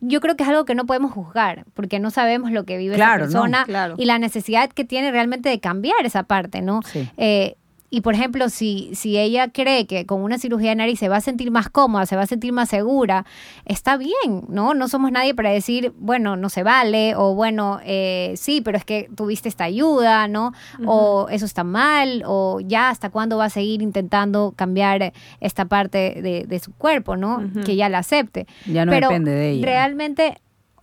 Yo 0.00 0.20
creo 0.20 0.36
que 0.36 0.42
es 0.42 0.48
algo 0.48 0.64
que 0.66 0.74
no 0.74 0.84
podemos 0.84 1.12
juzgar, 1.12 1.64
porque 1.72 1.98
no 1.98 2.10
sabemos 2.10 2.52
lo 2.52 2.64
que 2.64 2.76
vive 2.76 2.96
Claro, 2.96 3.24
esa 3.24 3.32
no, 3.32 3.42
persona 3.42 3.64
claro. 3.64 3.94
y 3.96 4.04
la 4.04 4.18
necesidad 4.18 4.68
que 4.70 4.84
tiene 4.84 5.10
realmente 5.10 5.48
de 5.48 5.58
cambiar 5.58 6.04
esa 6.04 6.24
parte, 6.24 6.60
¿no? 6.60 6.82
Sí. 6.82 7.08
Eh, 7.16 7.56
y 7.90 8.00
por 8.00 8.14
ejemplo, 8.14 8.48
si, 8.48 8.90
si 8.94 9.18
ella 9.18 9.48
cree 9.48 9.86
que 9.86 10.06
con 10.06 10.22
una 10.22 10.38
cirugía 10.38 10.70
de 10.70 10.76
nariz 10.76 10.98
se 10.98 11.08
va 11.08 11.16
a 11.16 11.20
sentir 11.20 11.50
más 11.50 11.68
cómoda, 11.68 12.06
se 12.06 12.16
va 12.16 12.22
a 12.22 12.26
sentir 12.26 12.52
más 12.52 12.68
segura, 12.68 13.24
está 13.64 13.96
bien, 13.96 14.44
¿no? 14.48 14.74
No 14.74 14.88
somos 14.88 15.12
nadie 15.12 15.34
para 15.34 15.50
decir, 15.50 15.92
bueno, 15.98 16.36
no 16.36 16.48
se 16.48 16.62
vale, 16.62 17.14
o 17.16 17.34
bueno, 17.34 17.80
eh, 17.84 18.34
sí, 18.36 18.60
pero 18.60 18.76
es 18.76 18.84
que 18.84 19.08
tuviste 19.14 19.48
esta 19.48 19.64
ayuda, 19.64 20.28
¿no? 20.28 20.52
O 20.84 21.28
eso 21.30 21.44
está 21.44 21.64
mal, 21.64 22.22
o 22.26 22.60
ya 22.60 22.90
hasta 22.90 23.10
cuándo 23.10 23.38
va 23.38 23.46
a 23.46 23.50
seguir 23.50 23.82
intentando 23.82 24.52
cambiar 24.56 25.12
esta 25.40 25.66
parte 25.66 26.20
de, 26.22 26.44
de 26.46 26.58
su 26.58 26.72
cuerpo, 26.72 27.16
¿no? 27.16 27.42
Que 27.64 27.76
ya 27.76 27.88
la 27.88 27.98
acepte. 27.98 28.46
Ya 28.66 28.84
no 28.84 28.92
pero 28.92 29.08
depende 29.08 29.30
de 29.30 29.50
ella. 29.50 29.66
Realmente, 29.66 30.38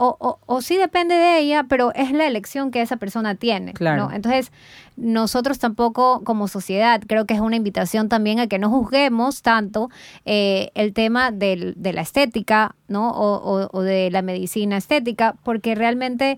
o, 0.05 0.17
o, 0.19 0.39
o 0.45 0.61
sí 0.61 0.75
depende 0.77 1.15
de 1.15 1.39
ella, 1.39 1.63
pero 1.69 1.93
es 1.93 2.11
la 2.11 2.25
elección 2.27 2.71
que 2.71 2.81
esa 2.81 2.97
persona 2.97 3.35
tiene. 3.35 3.73
Claro. 3.73 4.09
¿no? 4.09 4.11
Entonces, 4.11 4.51
nosotros 4.97 5.59
tampoco 5.59 6.23
como 6.23 6.47
sociedad, 6.47 7.01
creo 7.07 7.25
que 7.25 7.33
es 7.33 7.39
una 7.39 7.55
invitación 7.55 8.09
también 8.09 8.39
a 8.39 8.47
que 8.47 8.59
no 8.59 8.69
juzguemos 8.69 9.41
tanto 9.41 9.89
eh, 10.25 10.71
el 10.75 10.93
tema 10.93 11.31
del- 11.31 11.73
de 11.77 11.93
la 11.93 12.01
estética, 12.01 12.75
¿no? 12.87 13.11
O, 13.11 13.35
o- 13.63 13.69
o 13.71 13.81
de 13.81 14.11
la 14.11 14.21
medicina 14.21 14.77
estética, 14.77 15.35
porque 15.43 15.73
realmente 15.75 16.37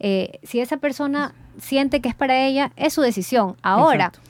eh, 0.00 0.40
si 0.42 0.60
esa 0.60 0.76
persona 0.78 1.34
siente 1.58 2.00
que 2.00 2.08
es 2.08 2.14
para 2.16 2.44
ella, 2.44 2.72
es 2.76 2.92
su 2.92 3.00
decisión. 3.00 3.56
Ahora, 3.62 4.06
Exacto. 4.06 4.20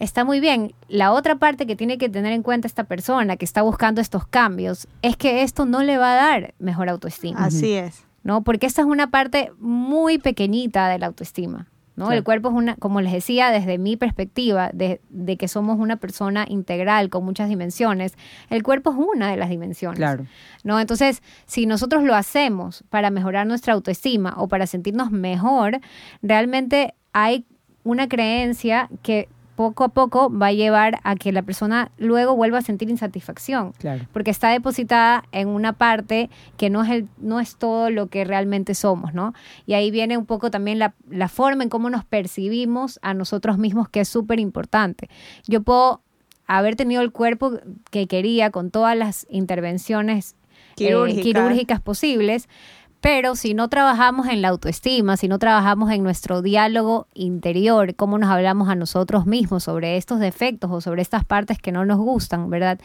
está 0.00 0.24
muy 0.24 0.40
bien. 0.40 0.72
La 0.88 1.12
otra 1.12 1.36
parte 1.36 1.66
que 1.66 1.76
tiene 1.76 1.98
que 1.98 2.08
tener 2.08 2.32
en 2.32 2.42
cuenta 2.42 2.66
esta 2.66 2.84
persona 2.84 3.36
que 3.36 3.44
está 3.44 3.60
buscando 3.62 4.00
estos 4.00 4.26
cambios 4.26 4.88
es 5.02 5.16
que 5.16 5.42
esto 5.42 5.66
no 5.66 5.82
le 5.82 5.98
va 5.98 6.12
a 6.14 6.16
dar 6.16 6.54
mejor 6.58 6.88
autoestima, 6.88 7.44
Así 7.44 7.74
es. 7.74 8.02
¿No? 8.24 8.42
Porque 8.42 8.66
esta 8.66 8.82
es 8.82 8.88
una 8.88 9.10
parte 9.10 9.52
muy 9.58 10.18
pequeñita 10.18 10.88
de 10.88 10.98
la 10.98 11.06
autoestima. 11.06 11.68
¿no? 11.96 12.10
El 12.10 12.24
cuerpo 12.24 12.48
es 12.48 12.54
una, 12.54 12.74
como 12.76 13.00
les 13.00 13.12
decía, 13.12 13.50
desde 13.50 13.78
mi 13.78 13.96
perspectiva, 13.96 14.70
de, 14.72 15.00
de 15.10 15.36
que 15.36 15.46
somos 15.46 15.78
una 15.78 15.96
persona 15.96 16.44
integral 16.48 17.08
con 17.08 17.24
muchas 17.24 17.48
dimensiones, 17.48 18.14
el 18.50 18.64
cuerpo 18.64 18.90
es 18.90 18.96
una 18.96 19.30
de 19.30 19.36
las 19.36 19.48
dimensiones. 19.48 19.98
Claro. 19.98 20.26
¿no? 20.64 20.80
Entonces, 20.80 21.22
si 21.46 21.66
nosotros 21.66 22.02
lo 22.02 22.16
hacemos 22.16 22.82
para 22.90 23.10
mejorar 23.10 23.46
nuestra 23.46 23.74
autoestima 23.74 24.34
o 24.38 24.48
para 24.48 24.66
sentirnos 24.66 25.12
mejor, 25.12 25.78
realmente 26.20 26.94
hay 27.12 27.46
una 27.84 28.08
creencia 28.08 28.88
que 29.02 29.28
poco 29.56 29.84
a 29.84 29.88
poco 29.88 30.30
va 30.36 30.48
a 30.48 30.52
llevar 30.52 30.98
a 31.04 31.16
que 31.16 31.32
la 31.32 31.42
persona 31.42 31.90
luego 31.98 32.34
vuelva 32.36 32.58
a 32.58 32.62
sentir 32.62 32.90
insatisfacción. 32.90 33.72
Claro. 33.78 34.06
Porque 34.12 34.30
está 34.30 34.50
depositada 34.50 35.24
en 35.32 35.48
una 35.48 35.72
parte 35.72 36.30
que 36.56 36.70
no 36.70 36.82
es, 36.82 36.90
el, 36.90 37.08
no 37.18 37.40
es 37.40 37.56
todo 37.56 37.90
lo 37.90 38.08
que 38.08 38.24
realmente 38.24 38.74
somos, 38.74 39.14
¿no? 39.14 39.34
Y 39.66 39.74
ahí 39.74 39.90
viene 39.90 40.16
un 40.16 40.26
poco 40.26 40.50
también 40.50 40.78
la, 40.78 40.94
la 41.08 41.28
forma 41.28 41.62
en 41.62 41.68
cómo 41.68 41.90
nos 41.90 42.04
percibimos 42.04 42.98
a 43.02 43.14
nosotros 43.14 43.58
mismos, 43.58 43.88
que 43.88 44.00
es 44.00 44.08
súper 44.08 44.40
importante. 44.40 45.08
Yo 45.46 45.62
puedo 45.62 46.02
haber 46.46 46.76
tenido 46.76 47.02
el 47.02 47.12
cuerpo 47.12 47.52
que 47.90 48.06
quería 48.06 48.50
con 48.50 48.70
todas 48.70 48.96
las 48.96 49.26
intervenciones 49.30 50.36
eh, 50.76 50.86
Quirúrgicas. 50.86 51.22
quirúrgicas 51.22 51.80
posibles, 51.80 52.48
pero 53.04 53.36
si 53.36 53.52
no 53.52 53.68
trabajamos 53.68 54.28
en 54.28 54.40
la 54.40 54.48
autoestima, 54.48 55.18
si 55.18 55.28
no 55.28 55.38
trabajamos 55.38 55.90
en 55.90 56.02
nuestro 56.02 56.40
diálogo 56.40 57.06
interior, 57.12 57.94
cómo 57.96 58.16
nos 58.16 58.30
hablamos 58.30 58.70
a 58.70 58.76
nosotros 58.76 59.26
mismos 59.26 59.64
sobre 59.64 59.98
estos 59.98 60.20
defectos 60.20 60.70
o 60.70 60.80
sobre 60.80 61.02
estas 61.02 61.22
partes 61.22 61.58
que 61.58 61.70
no 61.70 61.84
nos 61.84 61.98
gustan, 61.98 62.48
¿verdad? 62.48 62.80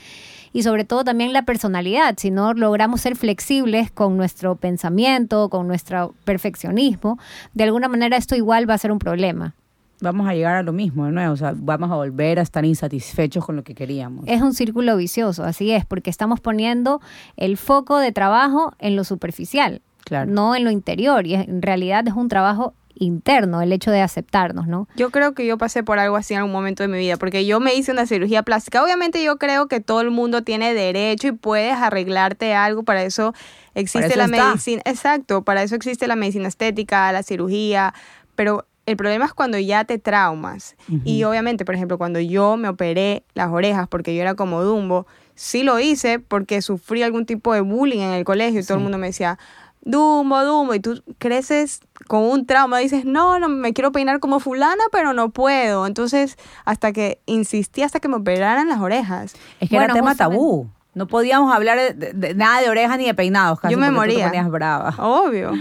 Y 0.52 0.64
sobre 0.64 0.84
todo 0.84 1.06
también 1.06 1.32
la 1.32 1.44
personalidad, 1.44 2.16
si 2.18 2.32
no 2.32 2.54
logramos 2.54 3.00
ser 3.00 3.16
flexibles 3.16 3.92
con 3.92 4.18
nuestro 4.18 4.58
pensamiento, 4.58 5.48
con 5.48 5.70
nuestro 5.70 6.14
perfeccionismo, 6.26 7.18
de 7.54 7.64
alguna 7.64 7.88
manera 7.88 8.18
esto 8.18 8.36
igual 8.36 8.70
va 8.70 8.74
a 8.74 8.78
ser 8.78 8.92
un 8.92 9.00
problema. 9.00 9.56
Vamos 10.02 10.28
a 10.28 10.34
llegar 10.34 10.58
a 10.58 10.64
lo 10.64 10.74
mismo 10.74 11.06
de 11.06 11.14
nuevo, 11.14 11.32
o 11.32 11.38
sea, 11.38 11.54
vamos 11.56 11.92
a 11.92 11.96
volver 11.96 12.40
a 12.40 12.42
estar 12.42 12.66
insatisfechos 12.66 13.46
con 13.46 13.56
lo 13.56 13.64
que 13.64 13.74
queríamos. 13.74 14.26
Es 14.28 14.42
un 14.42 14.54
círculo 14.54 14.98
vicioso, 14.98 15.46
así 15.46 15.72
es, 15.72 15.86
porque 15.86 16.10
estamos 16.10 16.42
poniendo 16.42 17.00
el 17.38 17.56
foco 17.56 18.00
de 18.00 18.12
trabajo 18.12 18.74
en 18.80 18.98
lo 18.98 19.06
superficial, 19.06 19.82
Claro. 20.10 20.30
no 20.30 20.56
en 20.56 20.64
lo 20.66 20.72
interior, 20.72 21.26
y 21.26 21.36
en 21.36 21.62
realidad 21.62 22.06
es 22.08 22.14
un 22.16 22.28
trabajo 22.28 22.74
interno 22.96 23.62
el 23.62 23.72
hecho 23.72 23.92
de 23.92 24.02
aceptarnos, 24.02 24.68
¿no? 24.68 24.88
Yo 24.96 25.10
creo 25.10 25.34
que 25.34 25.46
yo 25.46 25.58
pasé 25.58 25.84
por 25.84 26.00
algo 26.00 26.18
así 26.18 26.34
en 26.34 26.40
algún 26.40 26.52
momento 26.52 26.84
de 26.84 26.90
mi 26.90 26.98
vida, 26.98 27.16
porque 27.16 27.46
yo 27.46 27.60
me 27.60 27.74
hice 27.76 27.92
una 27.92 28.06
cirugía 28.06 28.44
plástica. 28.44 28.84
Obviamente 28.84 29.24
yo 29.24 29.38
creo 29.38 29.68
que 29.68 29.80
todo 29.80 30.02
el 30.02 30.12
mundo 30.12 30.42
tiene 30.42 30.74
derecho 30.74 31.28
y 31.28 31.32
puedes 31.32 31.76
arreglarte 31.76 32.54
algo, 32.54 32.84
para 32.84 33.04
eso 33.04 33.34
existe 33.74 34.08
eso 34.08 34.18
la 34.18 34.26
está. 34.26 34.50
medicina. 34.50 34.82
Exacto, 34.84 35.44
para 35.44 35.64
eso 35.64 35.76
existe 35.76 36.08
la 36.08 36.16
medicina 36.16 36.48
estética, 36.48 37.12
la 37.12 37.24
cirugía, 37.24 37.94
pero 38.36 38.66
el 38.86 38.98
problema 38.98 39.26
es 39.26 39.34
cuando 39.34 39.60
ya 39.60 39.86
te 39.86 40.00
traumas. 40.00 40.76
Y 41.06 41.24
obviamente, 41.24 41.64
por 41.64 41.76
ejemplo, 41.76 42.00
cuando 42.00 42.20
yo 42.20 42.58
me 42.58 42.68
operé 42.68 43.24
las 43.36 43.50
orejas 43.50 43.88
porque 43.88 44.16
yo 44.16 44.22
era 44.22 44.34
como 44.34 44.64
Dumbo, 44.64 45.06
sí 45.36 45.62
lo 45.62 45.80
hice 45.80 46.20
porque 46.20 46.62
sufrí 46.64 47.04
algún 47.04 47.28
tipo 47.28 47.54
de 47.54 47.62
bullying 47.62 48.00
en 48.00 48.14
el 48.14 48.24
colegio 48.26 48.60
y 48.60 48.64
todo 48.64 48.78
el 48.78 48.84
mundo 48.84 48.98
me 48.98 49.08
decía, 49.08 49.38
Dumbo, 49.82 50.44
Dumbo, 50.44 50.74
y 50.74 50.80
tú 50.80 51.02
creces 51.18 51.80
con 52.08 52.24
un 52.24 52.46
trauma, 52.46 52.80
dices, 52.80 53.06
no, 53.06 53.40
no, 53.40 53.48
me 53.50 53.74
quiero 53.74 53.92
peinar 53.92 54.20
como 54.20 54.40
fulana, 54.40 54.84
pero 54.92 55.14
no 55.14 55.30
puedo. 55.30 55.88
Entonces, 55.88 56.38
hasta 56.66 56.92
que 56.92 57.22
insistí 57.26 57.82
hasta 57.84 58.00
que 58.00 58.08
me 58.08 58.16
operaran 58.18 58.68
las 58.68 58.80
orejas. 58.82 59.34
Es 59.60 59.70
que 59.70 59.76
Bueno, 59.76 59.86
era 59.86 59.94
tema 59.94 60.16
tabú. 60.16 60.70
No 60.96 61.08
podíamos 61.08 61.54
hablar 61.54 61.78
de, 61.78 61.94
de- 61.94 62.14
de 62.14 62.34
nada 62.34 62.62
de 62.62 62.70
orejas 62.70 62.98
ni 62.98 63.06
de 63.06 63.14
peinados. 63.14 63.60
Casi, 63.60 63.74
Yo 63.74 63.80
me 63.80 63.88
tú 63.88 63.94
te 63.94 63.98
moría. 64.00 64.26
ponías 64.28 64.50
brava. 64.50 64.96
Obvio. 64.98 65.52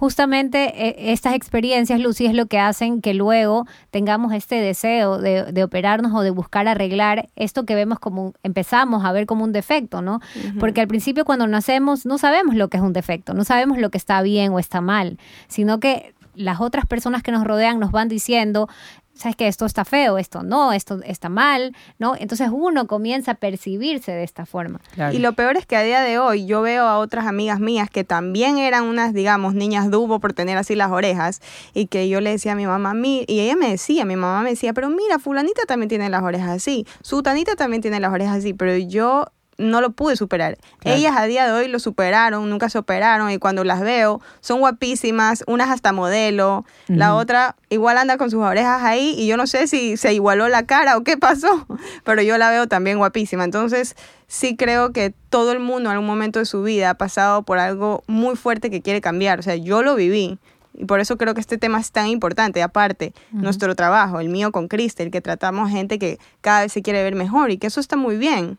Justamente 0.00 0.88
eh, 0.88 1.12
estas 1.12 1.34
experiencias, 1.34 2.00
Lucy, 2.00 2.24
es 2.24 2.32
lo 2.32 2.46
que 2.46 2.58
hacen 2.58 3.02
que 3.02 3.12
luego 3.12 3.66
tengamos 3.90 4.32
este 4.32 4.54
deseo 4.54 5.18
de, 5.18 5.52
de 5.52 5.62
operarnos 5.62 6.14
o 6.14 6.22
de 6.22 6.30
buscar 6.30 6.66
arreglar 6.68 7.28
esto 7.36 7.66
que 7.66 7.74
vemos 7.74 7.98
como, 7.98 8.24
un- 8.28 8.32
empezamos 8.42 9.04
a 9.04 9.12
ver 9.12 9.26
como 9.26 9.44
un 9.44 9.52
defecto, 9.52 10.00
¿no? 10.00 10.20
Porque 10.58 10.80
al 10.80 10.88
principio 10.88 11.26
cuando 11.26 11.46
nacemos 11.46 12.06
no 12.06 12.16
sabemos 12.16 12.54
lo 12.54 12.68
que 12.68 12.78
es 12.78 12.82
un 12.82 12.94
defecto, 12.94 13.34
no 13.34 13.44
sabemos 13.44 13.76
lo 13.76 13.90
que 13.90 13.98
está 13.98 14.22
bien 14.22 14.52
o 14.52 14.58
está 14.58 14.80
mal, 14.80 15.18
sino 15.48 15.80
que 15.80 16.14
las 16.34 16.62
otras 16.62 16.86
personas 16.86 17.22
que 17.22 17.30
nos 17.32 17.44
rodean 17.44 17.78
nos 17.78 17.90
van 17.90 18.08
diciendo, 18.08 18.68
sabes 19.20 19.36
que 19.36 19.48
esto 19.48 19.66
está 19.66 19.84
feo, 19.84 20.18
esto 20.18 20.42
no, 20.42 20.72
esto 20.72 21.00
está 21.04 21.28
mal, 21.28 21.76
¿no? 21.98 22.14
Entonces 22.18 22.48
uno 22.52 22.86
comienza 22.86 23.32
a 23.32 23.34
percibirse 23.34 24.12
de 24.12 24.24
esta 24.24 24.46
forma. 24.46 24.80
Y 25.12 25.18
lo 25.18 25.34
peor 25.34 25.56
es 25.56 25.66
que 25.66 25.76
a 25.76 25.82
día 25.82 26.00
de 26.00 26.18
hoy 26.18 26.46
yo 26.46 26.62
veo 26.62 26.86
a 26.86 26.98
otras 26.98 27.26
amigas 27.26 27.60
mías 27.60 27.90
que 27.90 28.04
también 28.04 28.58
eran 28.58 28.84
unas, 28.84 29.12
digamos, 29.12 29.54
niñas 29.54 29.90
dubo 29.90 30.20
por 30.20 30.32
tener 30.32 30.56
así 30.56 30.74
las 30.74 30.90
orejas 30.90 31.40
y 31.74 31.86
que 31.86 32.08
yo 32.08 32.20
le 32.20 32.30
decía 32.30 32.52
a 32.52 32.56
mi 32.56 32.66
mamá, 32.66 32.94
y 33.04 33.24
ella 33.28 33.56
me 33.56 33.70
decía, 33.70 34.04
mi 34.04 34.16
mamá 34.16 34.42
me 34.42 34.50
decía, 34.50 34.72
pero 34.72 34.88
mira, 34.88 35.18
fulanita 35.18 35.62
también 35.66 35.88
tiene 35.88 36.08
las 36.08 36.22
orejas 36.22 36.50
así, 36.50 36.86
sutanita 37.02 37.56
también 37.56 37.82
tiene 37.82 38.00
las 38.00 38.12
orejas 38.12 38.38
así, 38.38 38.54
pero 38.54 38.76
yo 38.76 39.26
no 39.60 39.80
lo 39.80 39.90
pude 39.90 40.16
superar. 40.16 40.58
Ellas 40.84 41.14
a 41.16 41.24
día 41.26 41.46
de 41.46 41.52
hoy 41.52 41.68
lo 41.68 41.78
superaron, 41.78 42.48
nunca 42.48 42.68
se 42.70 42.78
operaron 42.78 43.30
y 43.30 43.38
cuando 43.38 43.62
las 43.62 43.80
veo 43.80 44.20
son 44.40 44.60
guapísimas, 44.60 45.44
unas 45.46 45.70
hasta 45.70 45.92
modelo, 45.92 46.64
la 46.88 47.14
otra 47.14 47.56
igual 47.68 47.98
anda 47.98 48.16
con 48.16 48.30
sus 48.30 48.42
orejas 48.42 48.82
ahí 48.82 49.14
y 49.16 49.26
yo 49.26 49.36
no 49.36 49.46
sé 49.46 49.66
si 49.66 49.96
se 49.96 50.12
igualó 50.14 50.48
la 50.48 50.66
cara 50.66 50.96
o 50.96 51.04
qué 51.04 51.16
pasó, 51.16 51.66
pero 52.04 52.22
yo 52.22 52.38
la 52.38 52.50
veo 52.50 52.66
también 52.66 52.98
guapísima. 52.98 53.44
Entonces 53.44 53.96
sí 54.26 54.56
creo 54.56 54.92
que 54.92 55.12
todo 55.28 55.52
el 55.52 55.60
mundo 55.60 55.90
en 55.90 55.94
algún 55.94 56.06
momento 56.06 56.38
de 56.38 56.46
su 56.46 56.62
vida 56.62 56.90
ha 56.90 56.94
pasado 56.94 57.42
por 57.42 57.58
algo 57.58 58.02
muy 58.06 58.36
fuerte 58.36 58.70
que 58.70 58.80
quiere 58.80 59.00
cambiar. 59.00 59.38
O 59.40 59.42
sea, 59.42 59.56
yo 59.56 59.82
lo 59.82 59.94
viví. 59.94 60.38
Y 60.72 60.84
por 60.84 61.00
eso 61.00 61.18
creo 61.18 61.34
que 61.34 61.40
este 61.40 61.58
tema 61.58 61.80
es 61.80 61.90
tan 61.90 62.06
importante. 62.06 62.62
Aparte, 62.62 63.12
nuestro 63.32 63.74
trabajo, 63.74 64.20
el 64.20 64.28
mío 64.28 64.52
con 64.52 64.68
Cristel, 64.68 65.10
que 65.10 65.20
tratamos 65.20 65.68
gente 65.68 65.98
que 65.98 66.18
cada 66.40 66.62
vez 66.62 66.72
se 66.72 66.80
quiere 66.80 67.02
ver 67.02 67.16
mejor 67.16 67.50
y 67.50 67.58
que 67.58 67.66
eso 67.66 67.80
está 67.80 67.96
muy 67.96 68.16
bien 68.16 68.58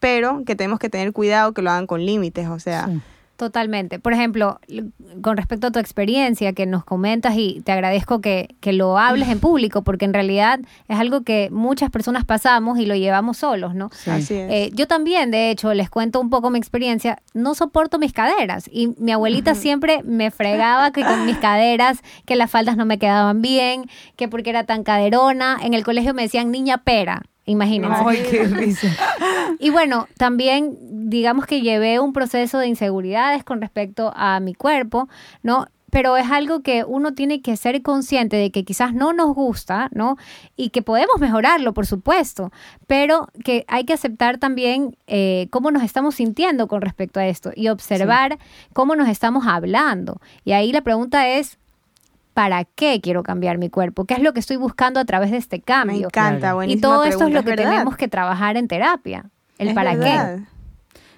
pero 0.00 0.42
que 0.44 0.56
tenemos 0.56 0.78
que 0.78 0.88
tener 0.88 1.12
cuidado 1.12 1.52
que 1.52 1.62
lo 1.62 1.70
hagan 1.70 1.86
con 1.86 2.04
límites, 2.04 2.48
o 2.48 2.58
sea. 2.58 2.88
Totalmente. 3.38 4.00
Por 4.00 4.12
ejemplo, 4.12 4.58
con 5.22 5.36
respecto 5.36 5.68
a 5.68 5.70
tu 5.70 5.78
experiencia 5.78 6.54
que 6.54 6.66
nos 6.66 6.84
comentas 6.84 7.36
y 7.36 7.62
te 7.64 7.70
agradezco 7.70 8.20
que, 8.20 8.56
que, 8.60 8.72
lo 8.72 8.98
hables 8.98 9.28
en 9.28 9.38
público 9.38 9.82
porque 9.82 10.06
en 10.06 10.12
realidad 10.12 10.58
es 10.88 10.98
algo 10.98 11.22
que 11.22 11.48
muchas 11.52 11.88
personas 11.88 12.24
pasamos 12.24 12.80
y 12.80 12.86
lo 12.86 12.96
llevamos 12.96 13.36
solos, 13.36 13.76
¿no? 13.76 13.90
Así 14.08 14.34
es. 14.34 14.50
Eh, 14.50 14.70
yo 14.74 14.88
también, 14.88 15.30
de 15.30 15.52
hecho, 15.52 15.72
les 15.72 15.88
cuento 15.88 16.20
un 16.20 16.30
poco 16.30 16.50
mi 16.50 16.58
experiencia. 16.58 17.22
No 17.32 17.54
soporto 17.54 18.00
mis 18.00 18.12
caderas 18.12 18.68
y 18.72 18.88
mi 18.98 19.12
abuelita 19.12 19.54
siempre 19.54 20.02
me 20.02 20.32
fregaba 20.32 20.90
que 20.90 21.04
con 21.04 21.24
mis 21.24 21.38
caderas, 21.38 22.02
que 22.26 22.34
las 22.34 22.50
faldas 22.50 22.76
no 22.76 22.86
me 22.86 22.98
quedaban 22.98 23.40
bien, 23.40 23.88
que 24.16 24.26
porque 24.26 24.50
era 24.50 24.64
tan 24.64 24.82
caderona. 24.82 25.58
En 25.62 25.74
el 25.74 25.84
colegio 25.84 26.12
me 26.12 26.22
decían 26.22 26.50
niña 26.50 26.78
pera. 26.78 27.22
Imagínense. 27.48 28.02
Ay, 28.06 28.22
qué 28.30 28.44
risa. 28.46 28.88
Y 29.58 29.70
bueno, 29.70 30.06
también 30.18 30.76
digamos 31.08 31.46
que 31.46 31.62
llevé 31.62 31.98
un 31.98 32.12
proceso 32.12 32.58
de 32.58 32.68
inseguridades 32.68 33.42
con 33.42 33.60
respecto 33.60 34.12
a 34.14 34.38
mi 34.40 34.54
cuerpo, 34.54 35.08
¿no? 35.42 35.66
pero 35.90 36.16
es 36.16 36.30
algo 36.30 36.60
que 36.60 36.84
uno 36.84 37.14
tiene 37.14 37.40
que 37.40 37.56
ser 37.56 37.80
consciente 37.82 38.36
de 38.36 38.50
que 38.50 38.64
quizás 38.64 38.92
no 38.92 39.12
nos 39.12 39.34
gusta, 39.34 39.88
¿no? 39.92 40.16
Y 40.54 40.68
que 40.68 40.82
podemos 40.82 41.18
mejorarlo, 41.18 41.72
por 41.72 41.86
supuesto, 41.86 42.52
pero 42.86 43.28
que 43.42 43.64
hay 43.68 43.84
que 43.84 43.94
aceptar 43.94 44.38
también 44.38 44.96
eh, 45.06 45.48
cómo 45.50 45.70
nos 45.70 45.82
estamos 45.82 46.16
sintiendo 46.16 46.68
con 46.68 46.82
respecto 46.82 47.20
a 47.20 47.26
esto 47.26 47.52
y 47.54 47.68
observar 47.68 48.38
cómo 48.74 48.96
nos 48.96 49.08
estamos 49.08 49.46
hablando. 49.46 50.20
Y 50.44 50.52
ahí 50.52 50.72
la 50.72 50.82
pregunta 50.82 51.28
es, 51.28 51.58
para 52.38 52.62
qué 52.62 53.00
quiero 53.00 53.24
cambiar 53.24 53.58
mi 53.58 53.68
cuerpo, 53.68 54.04
qué 54.04 54.14
es 54.14 54.22
lo 54.22 54.32
que 54.32 54.38
estoy 54.38 54.58
buscando 54.58 55.00
a 55.00 55.04
través 55.04 55.32
de 55.32 55.38
este 55.38 55.60
cambio. 55.60 55.98
Me 55.98 56.04
encanta, 56.04 56.54
Y 56.68 56.80
todo 56.80 57.02
esto 57.02 57.26
es 57.26 57.34
lo 57.34 57.42
que 57.42 57.56
tenemos 57.56 57.96
que 57.96 58.06
trabajar 58.06 58.56
en 58.56 58.68
terapia, 58.68 59.28
el 59.58 59.74
para 59.74 59.98
qué. 59.98 60.44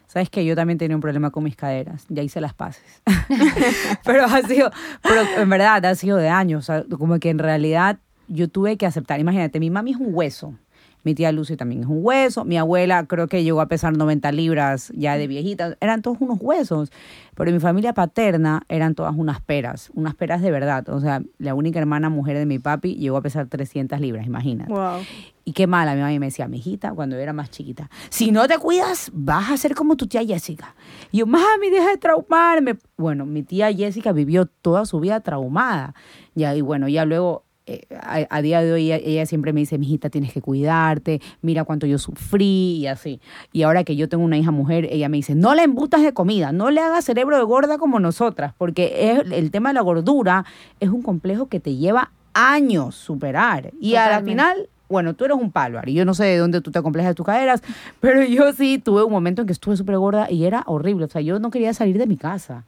Sabes 0.07 0.31
que 0.31 0.47
yo 0.47 0.57
también 0.57 0.79
tenía 0.79 0.97
un 0.97 1.03
problema 1.03 1.31
con 1.31 1.45
mis 1.45 1.57
caderas, 1.57 2.07
ya 2.09 2.23
hice 2.23 2.41
las 2.41 2.55
paces. 2.55 3.03
pero 4.07 4.25
ha 4.25 4.41
sido, 4.41 4.71
pero 5.03 5.21
en 5.37 5.51
verdad 5.51 5.85
ha 5.85 5.95
sido 5.95 6.17
de 6.17 6.31
años, 6.31 6.73
como 6.99 7.19
que 7.19 7.29
en 7.29 7.39
realidad 7.39 7.99
yo 8.27 8.49
tuve 8.49 8.79
que 8.79 8.87
aceptar, 8.87 9.21
imagínate, 9.21 9.61
mi 9.61 9.69
mami 9.69 9.91
es 9.91 9.99
un 9.99 10.15
hueso. 10.15 10.55
Mi 11.03 11.15
tía 11.15 11.33
Lucy 11.33 11.57
también 11.57 11.83
es 11.83 11.87
un 11.87 12.01
hueso. 12.03 12.45
Mi 12.45 12.59
abuela 12.59 13.07
creo 13.07 13.27
que 13.29 13.43
llegó 13.43 13.61
a 13.61 13.67
pesar 13.67 13.97
90 13.97 14.33
libras 14.33 14.93
ya 14.95 15.17
de 15.17 15.27
viejita. 15.27 15.77
Eran 15.81 16.03
todos 16.03 16.19
unos 16.21 16.39
huesos. 16.41 16.91
Pero 17.35 17.53
mi 17.53 17.61
familia 17.61 17.95
paterna 17.95 18.63
eran 18.69 18.95
todas 18.95 19.15
unas 19.17 19.41
peras. 19.41 19.91
Unas 19.95 20.15
peras 20.15 20.43
de 20.43 20.51
verdad. 20.51 20.89
O 20.91 21.01
sea, 21.01 21.23
la 21.39 21.55
única 21.55 21.79
hermana 21.79 22.11
mujer 22.11 22.37
de 22.37 22.47
mi 22.47 22.59
papi 22.59 22.97
llegó 22.97 23.17
a 23.17 23.23
pesar 23.23 23.47
300 23.47 24.01
libras, 24.01 24.27
imagínate. 24.27 24.73
Wow. 24.73 25.01
Y 25.45 25.53
qué 25.53 25.67
mala, 25.67 25.95
mi 25.95 26.01
mamá 26.01 26.13
me 26.19 26.27
decía, 26.27 26.47
mi 26.49 26.59
hijita, 26.59 26.93
cuando 26.93 27.17
yo 27.17 27.23
era 27.23 27.33
más 27.33 27.51
chiquita, 27.51 27.91
si 28.11 28.31
no 28.31 28.47
te 28.47 28.59
cuidas, 28.59 29.11
vas 29.15 29.51
a 29.51 29.57
ser 29.57 29.75
como 29.75 29.97
tu 29.97 30.07
tía 30.07 30.25
Jessica. 30.25 30.75
Y 31.11 31.19
yo, 31.19 31.27
mami, 31.27 31.71
deja 31.71 31.89
de 31.91 31.97
traumarme. 31.97 32.77
Bueno, 32.97 33.27
mi 33.27 33.43
tía 33.43 33.73
Jessica 33.73 34.13
vivió 34.13 34.47
toda 34.47 34.85
su 34.85 35.01
vida 35.01 35.21
traumada. 35.21 35.95
Ya, 36.35 36.55
y 36.55 36.61
bueno, 36.61 36.89
ya 36.89 37.05
luego 37.05 37.45
eh, 37.71 38.27
a, 38.29 38.43
día 38.43 38.63
de 38.63 38.73
hoy 38.73 38.93
ella, 38.93 39.27
siempre 39.27 39.53
me 39.53 39.61
dice, 39.61 39.79
mijita, 39.79 40.11
tienes 40.11 40.33
que 40.33 40.41
cuidarte, 40.41 41.21
mira 41.41 41.65
cuánto 41.65 41.87
yo 41.87 41.99
sufrí 41.99 42.79
y 42.79 42.87
así. 42.87 43.21
Y 43.53 43.63
ahora 43.63 43.85
que 43.85 43.97
yo 43.97 44.09
tengo 44.09 44.25
una 44.25 44.39
hija 44.39 44.51
mujer, 44.51 44.89
ella 44.91 45.09
me 45.09 45.19
dice, 45.19 45.35
no 45.35 45.55
le 45.55 45.63
embutas 45.63 46.03
de 46.03 46.13
comida, 46.13 46.53
no 46.53 46.71
le 46.71 46.81
hagas 46.81 47.05
cerebro 47.05 47.37
de 47.37 47.45
gorda 47.45 47.79
como 47.79 48.01
nosotras, 48.01 48.55
porque 48.59 49.13
es, 49.13 49.31
el 49.33 49.51
tema 49.51 49.71
de 49.71 49.75
la 49.75 49.83
gordura 49.83 50.45
es 50.81 50.89
un 50.89 51.03
complejo 51.03 51.47
que 51.47 51.61
te 51.61 51.77
lleva 51.77 52.11
años 52.35 52.97
superar. 52.97 53.73
Y 53.81 53.95
a 53.95 54.11
la 54.11 54.23
final 54.23 54.69
bueno, 54.89 55.15
tú 55.15 55.25
eres 55.25 55.37
un 55.37 55.53
palo, 55.53 55.79
Ari. 55.79 55.95
Yo 55.95 56.05
no 56.05 56.15
sé 56.15 56.25
de 56.25 56.37
dónde 56.37 56.61
tú 56.61 56.73
te 56.73 56.83
complejas 56.83 57.11
de 57.11 57.15
tus 57.15 57.25
caderas, 57.25 57.63
pero 58.01 58.25
yo 58.25 58.53
sí 58.53 58.79
tuve 58.79 59.05
un 59.05 59.13
momento 59.13 59.43
en 59.43 59.47
que 59.47 59.53
estuve 59.53 59.77
súper 59.77 59.97
gorda 59.99 60.29
y 60.29 60.45
era 60.45 60.65
horrible. 60.67 61.05
O 61.05 61.09
sea, 61.09 61.21
yo 61.21 61.39
no 61.39 61.51
quería 61.51 61.73
salir 61.73 61.97
de 61.97 62.09
mi 62.09 62.17
casa. 62.17 62.65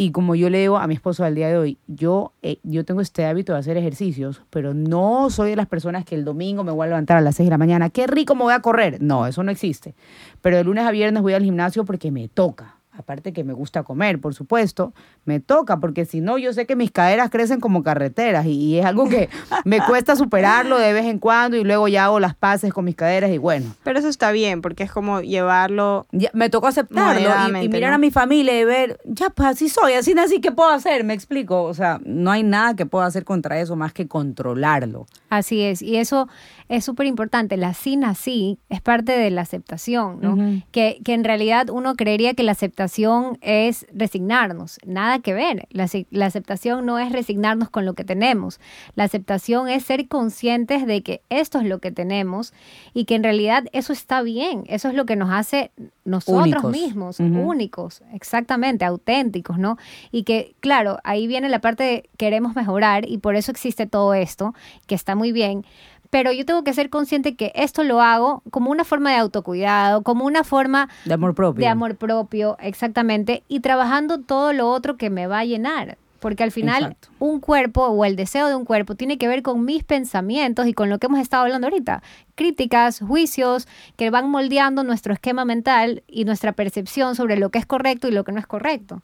Y 0.00 0.12
como 0.12 0.36
yo 0.36 0.48
le 0.48 0.60
digo 0.60 0.78
a 0.78 0.86
mi 0.86 0.94
esposo 0.94 1.24
al 1.24 1.34
día 1.34 1.48
de 1.48 1.58
hoy, 1.58 1.78
yo, 1.88 2.32
eh, 2.42 2.60
yo 2.62 2.84
tengo 2.84 3.00
este 3.00 3.26
hábito 3.26 3.52
de 3.52 3.58
hacer 3.58 3.76
ejercicios, 3.76 4.42
pero 4.48 4.72
no 4.72 5.28
soy 5.28 5.50
de 5.50 5.56
las 5.56 5.66
personas 5.66 6.04
que 6.04 6.14
el 6.14 6.24
domingo 6.24 6.62
me 6.62 6.70
voy 6.70 6.84
a 6.84 6.90
levantar 6.90 7.16
a 7.16 7.20
las 7.20 7.34
6 7.34 7.48
de 7.48 7.50
la 7.50 7.58
mañana, 7.58 7.90
qué 7.90 8.06
rico 8.06 8.36
me 8.36 8.44
voy 8.44 8.54
a 8.54 8.60
correr. 8.60 9.02
No, 9.02 9.26
eso 9.26 9.42
no 9.42 9.50
existe. 9.50 9.96
Pero 10.40 10.56
de 10.56 10.62
lunes 10.62 10.86
a 10.86 10.92
viernes 10.92 11.20
voy 11.20 11.34
al 11.34 11.42
gimnasio 11.42 11.84
porque 11.84 12.12
me 12.12 12.28
toca 12.28 12.77
aparte 13.08 13.32
que 13.32 13.42
me 13.42 13.54
gusta 13.54 13.84
comer, 13.84 14.20
por 14.20 14.34
supuesto, 14.34 14.92
me 15.24 15.40
toca, 15.40 15.80
porque 15.80 16.04
si 16.04 16.20
no, 16.20 16.36
yo 16.36 16.52
sé 16.52 16.66
que 16.66 16.76
mis 16.76 16.90
caderas 16.90 17.30
crecen 17.30 17.58
como 17.58 17.82
carreteras 17.82 18.44
y, 18.44 18.78
es 18.78 18.84
algo 18.84 19.08
que 19.08 19.30
me 19.64 19.80
cuesta 19.86 20.14
superarlo 20.14 20.78
de 20.78 20.92
vez 20.92 21.06
en 21.06 21.18
cuando 21.18 21.56
y 21.56 21.64
luego 21.64 21.88
ya 21.88 22.04
hago 22.04 22.20
las 22.20 22.34
paces 22.34 22.70
con 22.70 22.84
mis 22.84 22.96
caderas 22.96 23.30
y 23.30 23.38
bueno. 23.38 23.74
Pero 23.82 23.98
eso 23.98 24.08
está 24.08 24.30
bien, 24.30 24.60
porque 24.60 24.82
es 24.82 24.92
como 24.92 25.22
llevarlo. 25.22 26.06
me 26.34 26.50
tocó 26.50 26.66
aceptarlo 26.66 27.30
y, 27.62 27.68
mirar 27.70 27.94
a 27.94 27.98
mi 27.98 28.10
familia 28.10 28.60
y 28.60 28.64
ver, 28.66 29.00
ya, 29.06 29.30
pues 29.30 29.48
así 29.48 29.70
soy, 29.70 29.94
así 29.94 30.12
nací, 30.12 30.42
¿qué 30.42 30.52
puedo 30.52 30.68
hacer? 30.68 31.02
Me 31.02 31.14
explico. 31.14 31.62
O 31.62 31.72
sea, 31.72 32.00
no 32.04 32.30
hay 32.30 32.42
nada 32.42 32.76
que 32.76 32.84
pueda 32.84 33.06
hacer 33.06 33.24
contra 33.24 33.58
eso 33.58 33.74
más 33.74 33.94
que 33.94 34.06
controlarlo. 34.06 35.06
Así 35.28 35.62
es, 35.62 35.82
y 35.82 35.96
eso 35.96 36.28
es 36.68 36.84
súper 36.84 37.06
importante. 37.06 37.56
La 37.56 37.74
sin 37.74 38.04
así 38.04 38.58
es 38.68 38.80
parte 38.80 39.12
de 39.12 39.30
la 39.30 39.42
aceptación, 39.42 40.20
¿no? 40.20 40.62
que, 40.70 41.00
que, 41.04 41.14
en 41.14 41.24
realidad 41.24 41.68
uno 41.70 41.96
creería 41.96 42.34
que 42.34 42.42
la 42.42 42.52
aceptación 42.52 43.38
es 43.40 43.86
resignarnos. 43.92 44.78
Nada 44.86 45.18
que 45.18 45.34
ver. 45.34 45.68
La, 45.70 45.86
la, 46.10 46.26
aceptación 46.26 46.86
no 46.86 46.98
es 46.98 47.12
resignarnos 47.12 47.70
con 47.70 47.84
lo 47.84 47.94
que 47.94 48.04
tenemos. 48.04 48.60
La 48.94 49.04
aceptación 49.04 49.68
es 49.68 49.84
ser 49.84 50.08
conscientes 50.08 50.86
de 50.86 51.02
que 51.02 51.22
esto 51.28 51.58
es 51.58 51.66
lo 51.66 51.78
que 51.78 51.90
tenemos 51.90 52.52
y 52.94 53.04
que 53.04 53.14
en 53.14 53.24
realidad 53.24 53.64
eso 53.72 53.92
está 53.92 54.22
bien. 54.22 54.64
Eso 54.66 54.88
es 54.88 54.94
lo 54.94 55.06
que 55.06 55.16
nos 55.16 55.30
hace 55.30 55.70
nosotros 56.08 56.64
mismos, 56.72 57.20
únicos, 57.20 58.02
exactamente, 58.12 58.84
auténticos, 58.84 59.58
¿no? 59.58 59.76
Y 60.10 60.24
que, 60.24 60.54
claro, 60.60 60.98
ahí 61.04 61.26
viene 61.26 61.48
la 61.48 61.60
parte 61.60 61.84
de 61.84 62.10
queremos 62.16 62.56
mejorar 62.56 63.08
y 63.08 63.18
por 63.18 63.36
eso 63.36 63.50
existe 63.50 63.86
todo 63.86 64.14
esto, 64.14 64.54
que 64.86 64.94
está 64.94 65.14
muy 65.14 65.32
bien 65.32 65.64
pero 66.10 66.32
yo 66.32 66.44
tengo 66.46 66.64
que 66.64 66.72
ser 66.72 66.90
consciente 66.90 67.36
que 67.36 67.52
esto 67.54 67.84
lo 67.84 68.00
hago 68.00 68.42
como 68.50 68.70
una 68.70 68.84
forma 68.84 69.10
de 69.10 69.16
autocuidado, 69.16 70.02
como 70.02 70.24
una 70.24 70.44
forma 70.44 70.88
de 71.04 71.14
amor 71.14 71.34
propio. 71.34 71.60
De 71.60 71.68
amor 71.68 71.96
propio, 71.96 72.56
exactamente, 72.60 73.42
y 73.48 73.60
trabajando 73.60 74.20
todo 74.20 74.52
lo 74.52 74.70
otro 74.70 74.96
que 74.96 75.10
me 75.10 75.26
va 75.26 75.40
a 75.40 75.44
llenar. 75.44 75.98
Porque 76.20 76.42
al 76.42 76.52
final 76.52 76.96
un 77.18 77.40
cuerpo 77.40 77.86
o 77.86 78.04
el 78.04 78.16
deseo 78.16 78.48
de 78.48 78.54
un 78.54 78.64
cuerpo 78.64 78.94
tiene 78.94 79.18
que 79.18 79.28
ver 79.28 79.42
con 79.42 79.64
mis 79.64 79.84
pensamientos 79.84 80.66
y 80.66 80.72
con 80.72 80.90
lo 80.90 80.98
que 80.98 81.06
hemos 81.06 81.20
estado 81.20 81.44
hablando 81.44 81.68
ahorita. 81.68 82.02
Críticas, 82.34 83.00
juicios 83.00 83.68
que 83.96 84.10
van 84.10 84.30
moldeando 84.30 84.84
nuestro 84.84 85.12
esquema 85.12 85.44
mental 85.44 86.02
y 86.08 86.24
nuestra 86.24 86.52
percepción 86.52 87.14
sobre 87.14 87.36
lo 87.36 87.50
que 87.50 87.58
es 87.58 87.66
correcto 87.66 88.08
y 88.08 88.12
lo 88.12 88.24
que 88.24 88.32
no 88.32 88.40
es 88.40 88.46
correcto. 88.46 89.02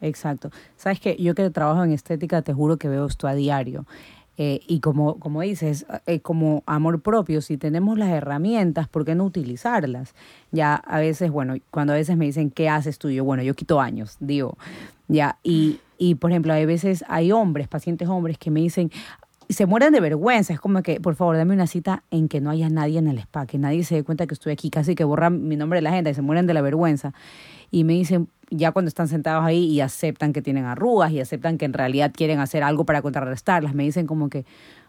Exacto. 0.00 0.50
Sabes 0.76 1.00
que 1.00 1.16
yo 1.16 1.34
que 1.34 1.48
trabajo 1.50 1.82
en 1.84 1.92
estética 1.92 2.42
te 2.42 2.52
juro 2.52 2.76
que 2.76 2.88
veo 2.88 3.06
esto 3.06 3.28
a 3.28 3.34
diario. 3.34 3.86
Eh, 4.38 4.60
y 4.66 4.80
como, 4.80 5.18
como 5.18 5.40
dices, 5.40 5.86
eh, 6.06 6.20
como 6.20 6.62
amor 6.66 7.00
propio, 7.00 7.40
si 7.40 7.56
tenemos 7.56 7.98
las 7.98 8.10
herramientas, 8.10 8.88
¿por 8.88 9.04
qué 9.04 9.14
no 9.14 9.24
utilizarlas? 9.24 10.14
Ya 10.52 10.74
a 10.74 10.98
veces, 10.98 11.30
bueno, 11.30 11.54
cuando 11.70 11.94
a 11.94 11.96
veces 11.96 12.16
me 12.16 12.26
dicen, 12.26 12.50
¿qué 12.50 12.68
haces 12.68 12.98
tú? 12.98 13.10
Yo, 13.10 13.24
bueno, 13.24 13.42
yo 13.42 13.54
quito 13.54 13.80
años, 13.80 14.16
digo, 14.20 14.58
ya, 15.08 15.38
y, 15.42 15.80
y 15.96 16.16
por 16.16 16.30
ejemplo, 16.30 16.52
hay 16.52 16.66
veces 16.66 17.04
hay 17.08 17.32
hombres, 17.32 17.68
pacientes 17.68 18.08
hombres, 18.08 18.36
que 18.36 18.50
me 18.50 18.60
dicen, 18.60 18.90
se 19.48 19.66
mueren 19.66 19.92
de 19.92 20.00
vergüenza. 20.00 20.52
Es 20.52 20.60
como 20.60 20.82
que, 20.82 21.00
por 21.00 21.14
favor, 21.14 21.36
dame 21.36 21.54
una 21.54 21.66
cita 21.66 22.02
en 22.10 22.28
que 22.28 22.40
no 22.40 22.50
haya 22.50 22.68
nadie 22.68 22.98
en 22.98 23.08
el 23.08 23.18
spa, 23.18 23.46
que 23.46 23.58
nadie 23.58 23.84
se 23.84 23.96
dé 23.96 24.02
cuenta 24.02 24.26
que 24.26 24.34
estoy 24.34 24.52
aquí, 24.52 24.70
casi 24.70 24.94
que 24.94 25.04
borran 25.04 25.46
mi 25.46 25.56
nombre 25.56 25.78
de 25.78 25.82
la 25.82 25.90
agenda 25.90 26.10
y 26.10 26.14
se 26.14 26.22
mueren 26.22 26.46
de 26.46 26.54
la 26.54 26.62
vergüenza. 26.62 27.14
Y 27.70 27.84
me 27.84 27.94
dicen, 27.94 28.28
ya 28.50 28.72
cuando 28.72 28.88
están 28.88 29.08
sentados 29.08 29.44
ahí 29.44 29.64
y 29.64 29.80
aceptan 29.80 30.32
que 30.32 30.42
tienen 30.42 30.64
arrugas 30.64 31.10
y 31.12 31.20
aceptan 31.20 31.58
que 31.58 31.64
en 31.64 31.72
realidad 31.72 32.12
quieren 32.14 32.38
hacer 32.38 32.62
algo 32.62 32.84
para 32.84 33.02
contrarrestarlas, 33.02 33.74
me 33.74 33.84
dicen 33.84 34.06
como 34.06 34.28
que, 34.28 34.44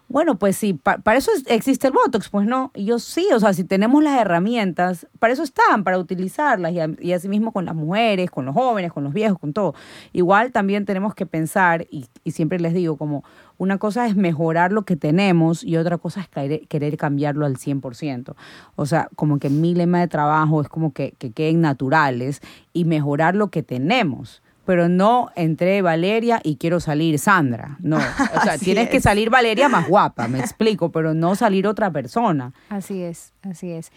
Bueno, 0.10 0.40
pues 0.40 0.56
sí, 0.56 0.74
pa- 0.74 1.00
para 1.00 1.18
eso 1.18 1.32
es- 1.36 1.44
existe 1.48 1.88
el 1.88 1.94
Botox, 1.94 2.30
pues 2.30 2.48
no. 2.48 2.72
Y 2.74 2.86
yo 2.86 2.98
sí, 2.98 3.28
o 3.34 3.40
sea, 3.42 3.52
si 3.52 3.66
tenemos 3.66 4.02
las 4.02 4.18
herramientas, 4.22 5.06
para 5.20 5.34
eso 5.34 5.44
están, 5.44 5.84
para 5.84 6.00
utilizarlas. 6.00 6.72
Y, 6.72 7.06
y 7.08 7.12
así 7.12 7.28
mismo 7.28 7.52
con 7.52 7.66
las 7.66 7.76
mujeres, 7.76 8.32
con 8.32 8.46
los 8.46 8.56
jóvenes, 8.56 8.94
con 8.94 9.04
los 9.04 9.12
viejos, 9.12 9.38
con 9.38 9.52
todo. 9.52 9.76
Igual 10.14 10.54
también 10.54 10.86
tenemos 10.86 11.14
que 11.14 11.26
pensar, 11.26 11.88
y, 11.92 12.06
y 12.24 12.32
siempre 12.32 12.58
les 12.60 12.74
digo, 12.74 12.96
como 12.96 13.26
una 13.58 13.80
cosa 13.80 14.08
es 14.08 14.16
mejorar 14.16 14.72
lo 14.72 14.84
que 14.84 14.96
tenemos 14.96 15.62
y 15.64 15.76
otra 15.76 15.98
cosa 15.98 16.22
es 16.22 16.30
querer, 16.30 16.68
querer 16.70 16.96
cambiarlo 16.96 17.46
al 17.46 17.58
100%. 17.58 18.36
O 18.78 18.86
sea, 18.86 19.10
como 19.18 19.40
que 19.40 19.50
mi 19.50 19.76
lema 19.76 20.00
de 20.00 20.08
trabajo 20.08 20.62
es 20.62 20.70
como 20.70 20.94
que, 20.94 21.16
que 21.18 21.32
queden 21.32 21.60
naturales 21.60 22.40
y 22.72 22.86
mejorar 22.86 23.36
lo 23.36 23.50
que 23.50 23.62
tenemos. 23.62 24.42
Pero 24.68 24.90
no 24.90 25.32
entré 25.36 25.82
Valeria 25.82 26.42
y 26.44 26.58
quiero 26.58 26.82
salir 26.82 27.18
Sandra. 27.20 27.78
No. 27.80 27.96
O 27.98 28.42
sea, 28.44 28.58
tienes 28.60 28.90
que 28.90 29.00
salir 29.00 29.30
Valeria 29.30 29.70
más 29.70 29.88
guapa, 29.88 30.28
me 30.28 30.40
explico, 30.40 30.92
pero 30.92 31.14
no 31.14 31.36
salir 31.36 31.66
otra 31.66 31.90
persona. 31.90 32.52
Así 32.70 33.02
es, 33.02 33.34
así 33.42 33.72
es. 33.72 33.92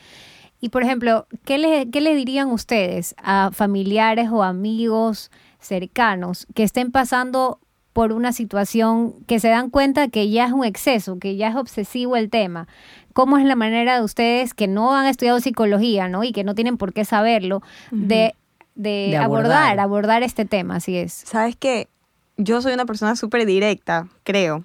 Y 0.61 0.69
por 0.69 0.85
ejemplo, 0.85 1.27
¿qué 1.45 1.59
le, 1.59 1.91
qué 1.91 2.01
le 2.01 2.15
dirían 2.15 2.49
ustedes 2.51 3.17
a 3.23 3.51
familiares 3.53 4.29
o 4.31 4.45
amigos 4.45 5.33
cercanos 5.59 6.47
que 6.55 6.63
estén 6.63 6.93
pasando 6.93 7.59
por 7.93 8.13
una 8.13 8.33
situación 8.33 9.15
que 9.27 9.41
se 9.41 9.49
dan 9.49 9.71
cuenta 9.71 10.09
que 10.09 10.31
ya 10.31 10.47
es 10.47 10.53
un 10.53 10.65
exceso, 10.65 11.19
que 11.19 11.35
ya 11.37 11.49
es 11.49 11.57
obsesivo 11.57 12.17
el 12.17 12.31
tema? 12.31 12.69
¿Cómo 13.13 13.39
es 13.39 13.45
la 13.45 13.57
manera 13.57 13.97
de 13.97 14.05
ustedes 14.05 14.55
que 14.55 14.69
no 14.69 14.95
han 14.95 15.07
estudiado 15.07 15.41
psicología, 15.41 16.09
¿no? 16.09 16.23
Y 16.23 16.33
que 16.33 16.45
no 16.45 16.55
tienen 16.55 16.77
por 16.77 16.93
qué 16.93 17.05
saberlo, 17.05 17.61
de, 17.91 18.35
de, 18.83 19.09
De 19.11 19.17
abordar, 19.17 19.53
abordar. 19.53 19.81
abordar 19.81 20.23
este 20.23 20.45
tema, 20.45 20.77
así 20.77 20.97
es. 20.97 21.13
Sabes 21.13 21.57
que 21.57 21.89
yo 22.37 22.63
soy 22.63 22.73
una 22.73 22.87
persona 22.87 23.17
súper 23.17 23.47
directa, 23.47 24.09
creo. 24.25 24.65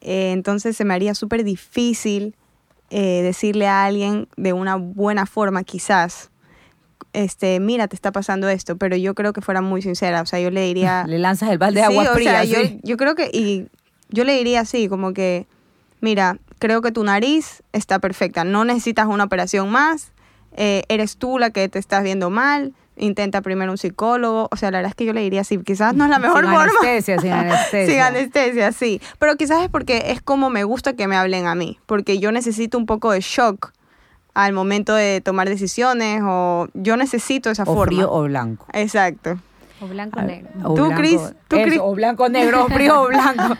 Eh, 0.00 0.32
entonces 0.32 0.76
se 0.76 0.84
me 0.84 0.94
haría 0.94 1.14
súper 1.14 1.44
difícil 1.44 2.34
eh, 2.90 3.22
decirle 3.22 3.66
a 3.66 3.84
alguien 3.84 4.28
de 4.36 4.52
una 4.52 4.76
buena 4.76 5.26
forma, 5.26 5.64
quizás, 5.64 6.30
este, 7.12 7.60
mira, 7.60 7.88
te 7.88 7.96
está 7.96 8.12
pasando 8.12 8.48
esto, 8.48 8.76
pero 8.76 8.96
yo 8.96 9.14
creo 9.14 9.32
que 9.32 9.40
fuera 9.40 9.60
muy 9.60 9.82
sincera. 9.82 10.22
O 10.22 10.26
sea, 10.26 10.40
yo 10.40 10.50
le 10.50 10.62
diría... 10.62 11.04
Le 11.08 11.18
lanzas 11.18 11.50
el 11.50 11.58
balde 11.58 11.80
de 11.80 11.86
Sí, 11.86 11.92
agua 11.92 12.10
o 12.10 12.14
fría. 12.14 12.44
yo 12.82 12.96
creo 12.96 13.14
que, 13.14 13.30
y 13.32 13.68
yo 14.10 14.24
le 14.24 14.34
diría 14.36 14.60
así, 14.60 14.88
como 14.88 15.12
que, 15.12 15.46
mira, 16.00 16.38
creo 16.58 16.80
que 16.82 16.92
tu 16.92 17.02
nariz 17.04 17.62
está 17.72 17.98
perfecta, 17.98 18.44
no 18.44 18.64
necesitas 18.64 19.06
una 19.06 19.24
operación 19.24 19.70
más, 19.70 20.12
eh, 20.56 20.82
eres 20.88 21.16
tú 21.16 21.38
la 21.38 21.50
que 21.50 21.68
te 21.68 21.78
estás 21.78 22.02
viendo 22.02 22.30
mal, 22.30 22.72
intenta 22.96 23.40
primero 23.42 23.70
un 23.72 23.78
psicólogo, 23.78 24.48
o 24.50 24.56
sea, 24.56 24.70
la 24.70 24.78
verdad 24.78 24.90
es 24.90 24.94
que 24.94 25.04
yo 25.04 25.12
le 25.12 25.20
diría 25.20 25.42
así, 25.42 25.58
quizás 25.58 25.94
no 25.94 26.04
es 26.04 26.10
la 26.10 26.18
mejor 26.18 26.44
sin 26.44 26.50
forma. 26.54 26.62
anestesia, 26.64 27.18
sin 27.18 27.32
anestesia. 27.32 27.86
Sin 27.92 28.00
anestesia, 28.00 28.72
sí. 28.72 29.00
Pero 29.18 29.36
quizás 29.36 29.62
es 29.62 29.68
porque 29.68 30.04
es 30.12 30.22
como 30.22 30.50
me 30.50 30.64
gusta 30.64 30.94
que 30.94 31.06
me 31.06 31.16
hablen 31.16 31.46
a 31.46 31.54
mí, 31.54 31.78
porque 31.86 32.18
yo 32.18 32.32
necesito 32.32 32.78
un 32.78 32.86
poco 32.86 33.12
de 33.12 33.20
shock 33.20 33.72
al 34.34 34.52
momento 34.52 34.94
de 34.94 35.20
tomar 35.22 35.48
decisiones 35.48 36.20
o 36.24 36.68
yo 36.74 36.96
necesito 36.96 37.50
esa 37.50 37.62
o 37.62 37.66
forma. 37.66 37.84
frío 37.86 38.12
o 38.12 38.22
blanco. 38.24 38.66
Exacto. 38.72 39.38
O 39.80 39.86
blanco 39.86 40.18
A- 40.20 40.22
negro. 40.22 40.48
o 40.64 40.74
Tú, 40.74 40.84
blanco- 40.86 40.96
Cris, 40.96 41.20
tú, 41.48 41.56
eso, 41.56 41.84
o 41.86 41.94
blanco 41.94 42.28
negro, 42.30 42.64
o 42.64 42.68
frío 42.68 43.02
o 43.02 43.06
blanco. 43.08 43.56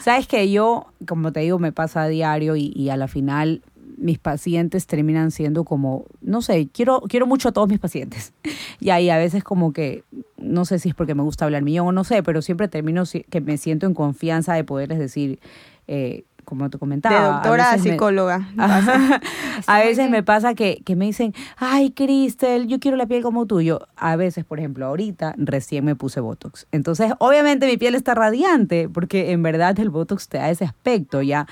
Sabes 0.00 0.26
que 0.26 0.50
yo, 0.50 0.86
como 1.06 1.32
te 1.32 1.40
digo, 1.40 1.58
me 1.58 1.72
pasa 1.72 2.02
a 2.02 2.08
diario 2.08 2.54
y, 2.56 2.72
y 2.76 2.90
a 2.90 2.96
la 2.98 3.08
final 3.08 3.62
mis 3.98 4.18
pacientes 4.18 4.86
terminan 4.86 5.30
siendo 5.30 5.64
como, 5.64 6.04
no 6.20 6.40
sé, 6.42 6.68
quiero, 6.72 7.00
quiero 7.08 7.26
mucho 7.26 7.48
a 7.48 7.52
todos 7.52 7.68
mis 7.68 7.78
pacientes. 7.78 8.32
Y 8.80 8.90
ahí 8.90 9.10
a 9.10 9.18
veces 9.18 9.42
como 9.42 9.72
que, 9.72 10.04
no 10.36 10.64
sé 10.64 10.78
si 10.78 10.90
es 10.90 10.94
porque 10.94 11.16
me 11.16 11.22
gusta 11.24 11.44
hablar 11.44 11.62
millón 11.62 11.88
o 11.88 11.92
no 11.92 12.04
sé, 12.04 12.22
pero 12.22 12.42
siempre 12.42 12.68
termino 12.68 13.02
que 13.28 13.40
me 13.40 13.56
siento 13.56 13.86
en 13.86 13.94
confianza 13.94 14.54
de 14.54 14.62
poderles 14.62 15.00
decir, 15.00 15.40
eh, 15.88 16.22
como 16.44 16.70
te 16.70 16.78
comentaba. 16.78 17.14
De 17.20 17.26
a 17.26 17.30
doctora 17.32 17.72
a 17.72 17.76
me- 17.76 17.82
psicóloga. 17.82 18.48
Está 18.56 19.20
A 19.66 19.80
veces 19.80 20.08
me 20.10 20.22
pasa 20.22 20.54
que, 20.54 20.80
que 20.84 20.94
me 20.96 21.06
dicen, 21.06 21.34
ay, 21.56 21.90
Cristel, 21.90 22.68
yo 22.68 22.78
quiero 22.78 22.96
la 22.96 23.06
piel 23.06 23.22
como 23.22 23.46
tuyo. 23.46 23.80
A 23.96 24.14
veces, 24.16 24.44
por 24.44 24.58
ejemplo, 24.60 24.86
ahorita 24.86 25.34
recién 25.36 25.84
me 25.84 25.96
puse 25.96 26.20
Botox. 26.20 26.66
Entonces, 26.70 27.12
obviamente 27.18 27.66
mi 27.66 27.76
piel 27.76 27.96
está 27.96 28.14
radiante 28.14 28.88
porque 28.88 29.32
en 29.32 29.42
verdad 29.42 29.78
el 29.80 29.90
Botox 29.90 30.28
te 30.28 30.38
da 30.38 30.48
ese 30.50 30.64
aspecto 30.64 31.20
ya. 31.20 31.48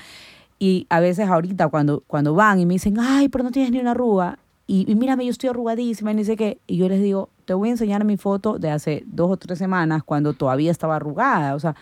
Y 0.59 0.87
a 0.89 0.99
veces 0.99 1.29
ahorita 1.29 1.67
cuando, 1.67 2.03
cuando 2.07 2.33
van 2.33 2.59
y 2.59 2.65
me 2.65 2.75
dicen, 2.75 2.97
ay, 2.99 3.29
pero 3.29 3.43
no 3.43 3.51
tienes 3.51 3.71
ni 3.71 3.79
una 3.79 3.91
arruga. 3.91 4.39
Y, 4.65 4.91
y 4.91 4.95
mírame, 4.95 5.25
yo 5.25 5.31
estoy 5.31 5.49
arrugadísima 5.49 6.11
y 6.11 6.15
ni 6.15 6.25
sé 6.25 6.35
qué. 6.35 6.59
Y 6.67 6.77
yo 6.77 6.89
les 6.89 7.01
digo, 7.01 7.29
te 7.45 7.53
voy 7.53 7.69
a 7.69 7.71
enseñar 7.71 8.03
mi 8.03 8.17
foto 8.17 8.59
de 8.59 8.69
hace 8.69 9.03
dos 9.05 9.31
o 9.31 9.37
tres 9.37 9.59
semanas 9.59 10.03
cuando 10.03 10.33
todavía 10.33 10.71
estaba 10.71 10.97
arrugada. 10.97 11.55
O 11.55 11.59
sea, 11.59 11.75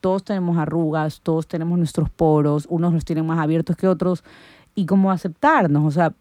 todos 0.00 0.24
tenemos 0.24 0.56
arrugas, 0.58 1.20
todos 1.22 1.46
tenemos 1.46 1.78
nuestros 1.78 2.10
poros, 2.10 2.66
unos 2.68 2.92
los 2.92 3.04
tienen 3.04 3.26
más 3.26 3.38
abiertos 3.38 3.76
que 3.76 3.88
otros, 3.88 4.22
y 4.74 4.86
cómo 4.86 5.10
aceptarnos, 5.10 5.84
o 5.84 5.90
sea, 5.90 6.14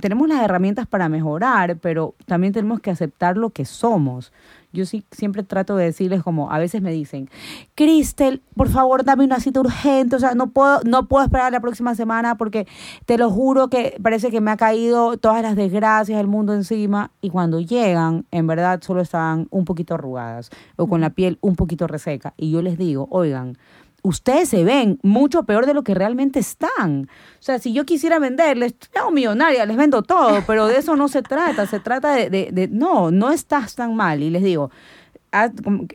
tenemos 0.00 0.28
las 0.28 0.42
herramientas 0.42 0.86
para 0.86 1.08
mejorar, 1.08 1.76
pero 1.78 2.14
también 2.26 2.52
tenemos 2.52 2.80
que 2.80 2.90
aceptar 2.90 3.36
lo 3.36 3.50
que 3.50 3.64
somos. 3.64 4.32
Yo 4.72 4.84
sí 4.86 5.04
siempre 5.12 5.44
trato 5.44 5.76
de 5.76 5.84
decirles 5.84 6.24
como, 6.24 6.50
a 6.50 6.58
veces 6.58 6.82
me 6.82 6.90
dicen, 6.90 7.30
Cristel, 7.76 8.42
por 8.56 8.68
favor, 8.68 9.04
dame 9.04 9.24
una 9.24 9.38
cita 9.38 9.60
urgente, 9.60 10.16
o 10.16 10.18
sea, 10.18 10.34
no 10.34 10.48
puedo, 10.48 10.80
no 10.84 11.06
puedo 11.06 11.24
esperar 11.24 11.52
la 11.52 11.60
próxima 11.60 11.94
semana 11.94 12.36
porque 12.36 12.66
te 13.06 13.16
lo 13.16 13.30
juro 13.30 13.68
que 13.68 13.96
parece 14.02 14.32
que 14.32 14.40
me 14.40 14.50
ha 14.50 14.56
caído 14.56 15.16
todas 15.16 15.42
las 15.42 15.54
desgracias 15.54 16.18
del 16.18 16.26
mundo 16.26 16.54
encima 16.54 17.12
y 17.20 17.30
cuando 17.30 17.60
llegan, 17.60 18.26
en 18.32 18.48
verdad 18.48 18.80
solo 18.82 19.00
están 19.00 19.46
un 19.50 19.64
poquito 19.64 19.94
arrugadas 19.94 20.50
o 20.74 20.88
con 20.88 21.00
la 21.00 21.10
piel 21.10 21.38
un 21.40 21.54
poquito 21.54 21.86
reseca. 21.86 22.34
Y 22.36 22.50
yo 22.50 22.60
les 22.60 22.76
digo, 22.76 23.06
oigan, 23.10 23.56
ustedes 24.04 24.50
se 24.50 24.64
ven 24.64 24.98
mucho 25.02 25.44
peor 25.44 25.64
de 25.66 25.74
lo 25.74 25.82
que 25.82 25.94
realmente 25.94 26.38
están. 26.38 27.08
O 27.40 27.42
sea, 27.42 27.58
si 27.58 27.72
yo 27.72 27.84
quisiera 27.86 28.18
venderles, 28.18 28.74
hago 28.94 29.10
millonaria, 29.10 29.64
les 29.64 29.76
vendo 29.76 30.02
todo, 30.02 30.42
pero 30.46 30.66
de 30.66 30.76
eso 30.76 30.94
no 30.94 31.08
se 31.08 31.22
trata, 31.22 31.66
se 31.66 31.80
trata 31.80 32.14
de, 32.14 32.28
de, 32.30 32.68
no, 32.68 33.10
no 33.10 33.30
estás 33.30 33.74
tan 33.74 33.96
mal. 33.96 34.22
Y 34.22 34.28
les 34.28 34.42
digo, 34.42 34.70
haz 35.32 35.52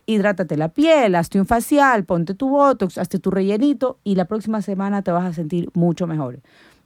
hidrátate 0.07 0.57
la 0.57 0.69
piel, 0.69 1.13
hazte 1.13 1.39
un 1.39 1.45
facial, 1.45 2.03
ponte 2.03 2.33
tu 2.33 2.49
botox, 2.49 2.97
hazte 2.97 3.19
tu 3.19 3.29
rellenito 3.29 3.99
y 4.03 4.15
la 4.15 4.25
próxima 4.25 4.63
semana 4.63 5.03
te 5.03 5.11
vas 5.11 5.25
a 5.25 5.33
sentir 5.33 5.69
mucho 5.75 6.07
mejor. 6.07 6.39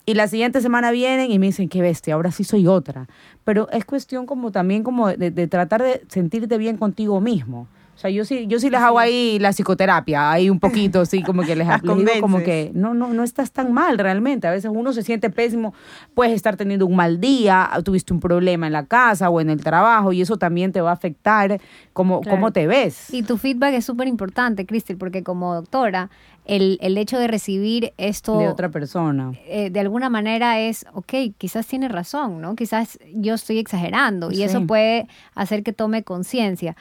Y 0.05 0.15
la 0.15 0.27
siguiente 0.27 0.59
semana 0.59 0.91
vienen 0.91 1.31
y 1.31 1.39
me 1.39 1.45
dicen, 1.45 1.69
qué 1.69 1.81
bestia, 1.81 2.15
ahora 2.15 2.31
sí 2.31 2.43
soy 2.43 2.67
otra. 2.67 3.07
Pero 3.45 3.69
es 3.69 3.85
cuestión 3.85 4.25
como 4.25 4.51
también 4.51 4.83
como 4.83 5.07
de 5.07 5.47
tratar 5.47 5.81
de 5.81 6.03
sentirte 6.09 6.57
bien 6.57 6.75
contigo 6.75 7.21
mismo. 7.21 7.69
O 7.95 7.99
sea, 8.03 8.09
yo 8.09 8.25
sí, 8.25 8.47
yo 8.47 8.59
sí 8.59 8.69
les 8.71 8.81
hago 8.81 8.97
ahí 8.99 9.37
la 9.39 9.51
psicoterapia, 9.53 10.31
ahí 10.31 10.49
un 10.49 10.59
poquito, 10.59 11.01
así 11.01 11.21
como 11.23 11.43
que 11.43 11.55
les, 11.55 11.67
les 11.83 11.97
digo 11.97 12.11
como 12.21 12.41
que 12.43 12.71
no, 12.73 12.93
no, 12.93 13.13
no 13.13 13.23
estás 13.23 13.51
tan 13.51 13.71
mal 13.71 13.97
realmente. 13.99 14.47
A 14.47 14.51
veces 14.51 14.71
uno 14.73 14.93
se 14.93 15.03
siente 15.03 15.29
pésimo, 15.29 15.73
puedes 16.15 16.33
estar 16.33 16.57
teniendo 16.57 16.85
un 16.87 16.95
mal 16.95 17.19
día, 17.21 17.69
tuviste 17.85 18.11
un 18.11 18.19
problema 18.19 18.65
en 18.67 18.73
la 18.73 18.85
casa 18.87 19.29
o 19.29 19.39
en 19.39 19.49
el 19.49 19.63
trabajo 19.63 20.11
y 20.11 20.21
eso 20.21 20.37
también 20.37 20.71
te 20.71 20.81
va 20.81 20.89
a 20.89 20.93
afectar 20.93 21.61
cómo, 21.93 22.21
Claro. 22.21 22.35
cómo 22.37 22.51
te 22.51 22.65
ves. 22.67 23.13
Y 23.13 23.23
tu 23.23 23.37
feedback 23.37 23.75
es 23.75 23.85
súper 23.85 24.07
importante, 24.07 24.65
Cristel, 24.65 24.97
porque 24.97 25.23
como 25.23 25.53
doctora, 25.53 26.09
el, 26.45 26.77
el 26.81 26.97
hecho 26.97 27.17
de 27.19 27.27
recibir 27.27 27.93
esto 27.97 28.37
de 28.37 28.49
otra 28.49 28.69
persona. 28.69 29.31
eh, 29.45 29.69
de 29.69 29.79
alguna 29.79 30.09
manera 30.09 30.59
es, 30.59 30.85
ok, 30.93 31.13
quizás 31.37 31.67
tiene 31.67 31.87
razón, 31.87 32.41
¿no? 32.41 32.55
Quizás 32.55 32.99
yo 33.13 33.35
estoy 33.35 33.59
exagerando 33.59 34.29
y 34.31 34.37
Sí. 34.37 34.43
eso 34.43 34.65
puede 34.67 35.07
hacer 35.35 35.63
que 35.63 35.71
tome 35.73 36.03
conciencia. 36.03 36.75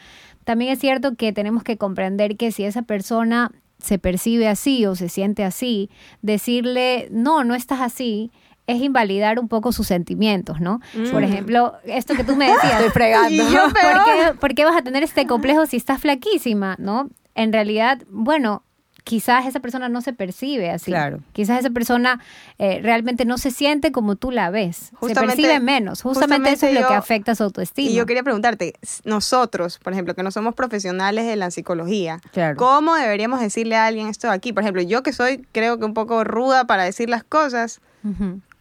También 0.45 0.73
es 0.73 0.79
cierto 0.79 1.15
que 1.15 1.33
tenemos 1.33 1.63
que 1.63 1.77
comprender 1.77 2.37
que 2.37 2.53
si 2.53 2.65
esa 2.65 2.83
persona 2.83 3.51
se 3.79 3.99
percibe 3.99 4.49
así 4.49 4.87
o 4.87 4.95
se 4.95 5.09
siente 5.09 5.45
así, 5.45 5.91
decirle, 6.23 7.09
no, 7.11 7.45
no 7.45 7.55
estás 7.55 7.81
así, 7.81 8.31
es 8.67 8.81
invalidar 8.81 9.41
un 9.41 9.49
poco 9.49 9.73
sus 9.73 9.89
sentimientos, 9.89 10.61
¿no? 10.61 10.81
Por 11.11 11.25
ejemplo, 11.25 11.75
esto 11.85 12.15
que 12.15 12.23
tú 12.25 12.37
me 12.37 12.47
decías. 12.53 12.75
Estoy 12.75 12.91
fregando. 12.91 13.29
Y 13.49 13.53
yo 13.53 13.65
¿Por 13.65 13.73
peor. 13.73 14.01
qué, 14.05 14.35
por 14.39 14.55
qué 14.55 14.65
vas 14.65 14.77
a 14.77 14.83
tener 14.83 15.03
este 15.03 15.27
complejo 15.27 15.67
si 15.67 15.77
estás 15.77 16.01
flaquísima, 16.01 16.77
no? 16.79 17.11
En 17.35 17.53
realidad, 17.53 18.03
bueno, 18.09 18.63
quizás 19.05 19.47
esa 19.47 19.61
persona 19.61 19.89
no 19.89 20.01
se 20.01 20.13
percibe 20.13 20.71
así. 20.71 20.91
Claro. 20.93 21.21
Quizás 21.33 21.59
esa 21.61 21.71
persona 21.71 22.21
eh, 22.59 22.81
realmente 22.83 23.25
no 23.25 23.37
se 23.39 23.51
siente 23.51 23.91
como 23.93 24.17
tú 24.17 24.31
la 24.31 24.51
ves. 24.51 24.91
Justamente- 24.95 25.37
se 25.37 25.43
percibe 25.43 25.61
menos. 25.61 26.03
Justamente, 26.03 26.53
eso 26.53 26.67
es 26.67 26.75
lo 26.81 26.87
que 26.87 26.95
afecta 26.95 27.35
su 27.35 27.43
autoestima. 27.43 27.91
Y 27.91 27.95
yo 27.95 28.07
quería 28.07 28.23
preguntarte, 28.23 28.75
nosotros, 29.05 29.79
por 29.79 29.93
ejemplo, 29.93 30.15
que 30.15 30.23
no 30.23 30.31
somos 30.31 30.55
profesionales 30.55 31.27
de 31.27 31.37
la 31.37 31.51
psicología, 31.51 32.21
Claro. 32.33 32.57
¿cómo 32.57 32.95
deberíamos 32.95 33.41
decirle 33.41 33.77
a 33.77 33.87
alguien 33.87 34.07
esto 34.09 34.29
de 34.29 34.35
aquí? 34.35 34.53
Por 34.53 34.63
ejemplo, 34.63 34.83
yo 34.83 35.03
que 35.03 35.13
soy, 35.13 35.47
creo 35.53 35.79
que 35.79 35.85
un 35.85 35.95
poco 35.95 36.25
ruda 36.25 36.67
para 36.67 36.85
decir 36.85 37.09
las 37.11 37.25
cosas. 37.25 37.81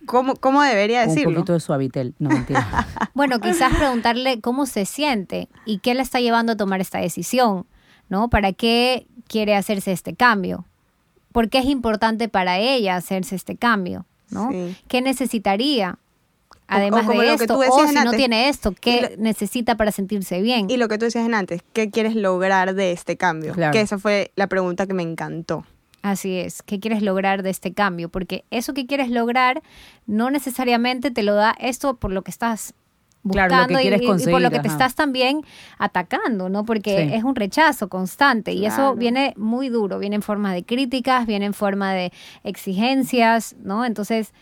¿cómo, 0.06 0.36
cómo 0.36 0.62
debería 0.62 1.04
Un 1.04 1.10
decirlo? 1.10 1.36
poquito 1.36 1.54
de 1.54 1.60
suavitel, 1.60 2.13
no 2.19 2.30
mentira. 2.30 2.88
Bueno, 3.13 3.39
quizás 3.39 3.75
preguntarle 3.75 4.39
cómo 4.41 4.65
se 4.65 4.86
siente 4.86 5.49
y 5.65 5.80
qué 5.80 5.93
le 5.93 6.01
está 6.01 6.19
llevando 6.19 6.54
a 6.54 6.56
tomar 6.58 6.80
esta 6.82 6.99
decisión, 6.99 7.65
¿no? 8.12 8.30
¿Para 8.30 8.52
qué 8.52 9.08
quiere 9.28 9.56
hacerse 9.56 9.93
este 9.93 10.13
cambio? 10.13 10.65
¿Por 11.32 11.50
qué 11.50 11.60
es 11.60 11.65
importante 11.65 12.28
para 12.28 12.60
ella 12.60 12.97
hacerse 12.97 13.36
este 13.36 13.56
cambio? 13.56 14.06
¿no? 14.30 14.50
Sí. 14.52 14.76
¿Qué 14.89 15.02
necesitaría? 15.02 15.97
Además 16.67 17.06
o 17.08 17.12
de 17.12 17.34
esto, 17.34 17.58
o 17.58 17.88
si 17.88 17.95
no 17.95 18.12
tiene 18.12 18.50
esto, 18.50 18.74
¿qué 18.80 19.15
necesita 19.17 19.76
para 19.76 19.91
sentirse 19.91 20.41
bien? 20.41 20.69
Y 20.69 20.78
lo 20.78 20.88
que 20.88 20.97
tú 20.97 21.06
decías 21.06 21.26
en 21.26 21.34
antes, 21.34 21.62
¿qué 21.74 21.89
quieres 21.89 22.15
lograr 22.15 22.76
de 22.76 22.91
este 22.91 23.17
cambio? 23.17 23.54
Claro. 23.54 23.74
Que 23.74 23.82
esa 23.82 23.97
fue 23.97 24.32
la 24.36 24.47
pregunta 24.47 24.88
que 24.88 24.93
me 24.93 25.04
encantó. 25.04 25.65
Así 26.02 26.38
es, 26.38 26.63
¿qué 26.63 26.80
quieres 26.80 27.02
lograr 27.02 27.43
de 27.43 27.50
este 27.50 27.74
cambio? 27.74 28.10
Porque 28.10 28.43
eso 28.52 28.74
que 28.74 28.86
quieres 28.88 29.10
lograr 29.10 29.62
no 30.06 30.32
necesariamente 30.32 31.12
te 31.12 31.24
lo 31.24 31.36
da 31.36 31.56
esto 31.60 31.95
por 31.95 32.12
lo 32.12 32.24
que 32.24 32.32
estás 32.32 32.74
Claro, 33.29 33.55
lo 33.55 33.67
que 33.67 33.73
buscando 33.73 33.79
y- 33.79 34.31
por 34.31 34.41
lo 34.41 34.49
que 34.49 34.60
te 34.60 34.67
estás 34.67 34.95
también 34.95 35.41
atacando, 35.77 36.49
¿no? 36.49 36.65
Porque 36.65 37.07
Sí. 37.10 37.15
es 37.15 37.23
un 37.23 37.36
rechazo 37.36 37.88
constante 37.88 38.53
y 38.53 38.65
eso 38.65 38.95
viene 38.95 39.34
muy 39.38 39.69
duro, 39.69 39.99
viene 39.99 40.15
en 40.15 40.21
forma 40.23 40.53
de 40.53 40.63
críticas, 40.63 41.27
viene 41.27 41.45
en 41.45 41.53
forma 41.53 41.93
de 41.93 42.12
exigencias, 42.43 43.55
¿no? 43.63 43.86
Entonces, 43.86 44.34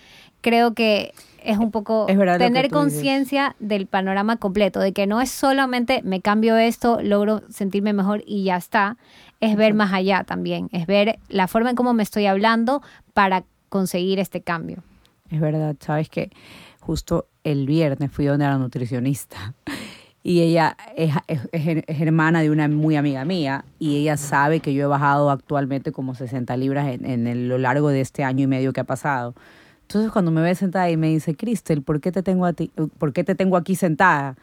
creo 0.41 0.73
que 0.73 1.13
es 1.43 1.57
un 1.57 1.71
poco 1.71 2.05
Es 2.09 2.17
tener 2.37 2.69
conciencia 2.69 3.55
del 3.59 3.87
panorama 3.87 4.37
completo, 4.37 4.79
de 4.79 4.91
que 4.93 5.07
no 5.07 5.19
es 5.21 5.29
solamente 5.31 6.01
me 6.03 6.21
cambio 6.21 6.57
esto, 6.57 6.99
logro 7.01 7.41
sentirme 7.49 7.93
mejor 7.93 8.23
y 8.25 8.43
ya 8.43 8.57
está, 8.57 8.97
es 9.39 9.55
ver 9.55 9.73
más 9.73 9.93
allá 9.93 10.23
también, 10.25 10.69
es 10.71 10.85
ver 10.85 11.19
la 11.29 11.47
forma 11.47 11.69
en 11.69 11.75
cómo 11.77 11.93
me 11.93 12.03
estoy 12.03 12.25
hablando 12.25 12.81
para 13.13 13.43
conseguir 13.69 14.19
este 14.19 14.41
cambio. 14.41 14.83
Es 15.29 15.39
verdad, 15.39 15.75
sabes 15.79 16.09
que 16.09 16.29
justo 16.79 17.27
el 17.43 17.65
viernes 17.65 18.11
fui 18.11 18.25
donde 18.25 18.45
la 18.45 18.57
nutricionista 18.57 19.53
y 20.23 20.41
ella 20.41 20.75
es, 20.95 21.13
es- 21.27 21.47
es- 21.51 21.83
hermana 22.01 22.41
de 22.41 22.49
una 22.51 22.67
muy 22.67 22.95
amiga 22.95 23.23
mía 23.25 23.63
y 23.79 23.97
ella 23.97 24.17
sabe 24.17 24.59
que 24.59 24.73
yo 24.73 24.83
he 24.83 24.87
bajado 24.87 25.29
actualmente 25.31 25.91
como 25.91 26.15
60 26.15 26.55
libras 26.57 26.87
en, 26.87 27.05
en 27.05 27.27
el- 27.27 27.47
lo 27.47 27.57
largo 27.57 27.89
de 27.89 28.01
este 28.01 28.23
año 28.23 28.43
y 28.43 28.47
medio 28.47 28.73
que 28.73 28.81
ha 28.81 28.85
pasado. 28.85 29.33
Entonces 29.83 30.11
cuando 30.11 30.29
me 30.31 30.41
ve 30.41 30.53
sentada 30.53 30.89
y 30.91 30.97
me 30.97 31.07
dice, 31.07 31.35
Cristel, 31.35 31.81
¿por 31.81 31.99
qué 31.99 32.11
te 32.11 32.21
tengo, 32.21 32.45
a 32.45 32.53
ti, 32.53 32.71
¿por 32.99 33.11
qué 33.11 33.23
te 33.23 33.33
tengo 33.33 33.57
aquí 33.57 33.75
sentada? 33.75 34.35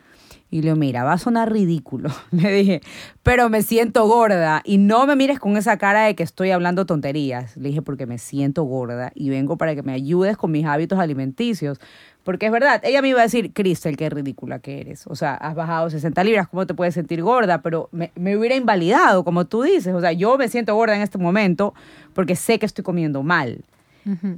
Y 0.57 0.63
le 0.63 0.69
digo, 0.69 0.77
mira, 0.77 1.05
va 1.05 1.13
a 1.13 1.19
sonar 1.19 1.53
ridículo. 1.53 2.09
Le 2.31 2.51
dije, 2.51 2.81
pero 3.23 3.51
me 3.51 3.61
siento 3.61 4.09
gorda 4.09 4.63
y 4.65 4.79
no 4.79 5.07
me 5.07 5.15
mires 5.15 5.39
con 5.39 5.59
esa 5.59 5.77
cara 5.77 6.05
de 6.05 6.17
que 6.17 6.23
estoy 6.23 6.51
hablando 6.51 6.87
tonterías. 6.87 7.59
Le 7.59 7.69
dije, 7.69 7.83
porque 7.83 8.07
me 8.07 8.17
siento 8.17 8.63
gorda 8.63 9.13
y 9.15 9.29
vengo 9.29 9.59
para 9.59 9.75
que 9.75 9.83
me 9.83 9.93
ayudes 9.93 10.39
con 10.39 10.53
mis 10.53 10.65
hábitos 10.65 10.99
alimenticios. 10.99 11.79
Porque 12.25 12.47
es 12.47 12.53
verdad, 12.53 12.81
ella 12.85 13.03
me 13.03 13.09
iba 13.09 13.21
a 13.21 13.25
decir, 13.25 13.53
Cristel, 13.53 13.99
qué 13.99 14.09
ridícula 14.09 14.59
que 14.61 14.81
eres. 14.81 15.07
O 15.09 15.15
sea, 15.15 15.35
has 15.35 15.55
bajado 15.55 15.91
60 15.91 16.25
libras, 16.25 16.49
¿cómo 16.49 16.67
te 16.67 16.73
puedes 16.73 16.95
sentir 16.95 17.23
gorda? 17.23 17.61
Pero 17.61 17.91
me, 17.93 18.11
me 18.15 18.35
hubiera 18.35 18.57
invalidado, 18.57 19.25
como 19.25 19.45
tú 19.45 19.61
dices. 19.61 19.93
O 19.93 20.01
sea, 20.01 20.13
yo 20.13 20.39
me 20.39 20.49
siento 20.49 20.75
gorda 20.75 20.97
en 20.97 21.03
este 21.03 21.19
momento 21.19 21.75
porque 22.15 22.35
sé 22.35 22.59
que 22.59 22.65
estoy 22.65 22.83
comiendo 22.83 23.23
mal. 23.23 23.63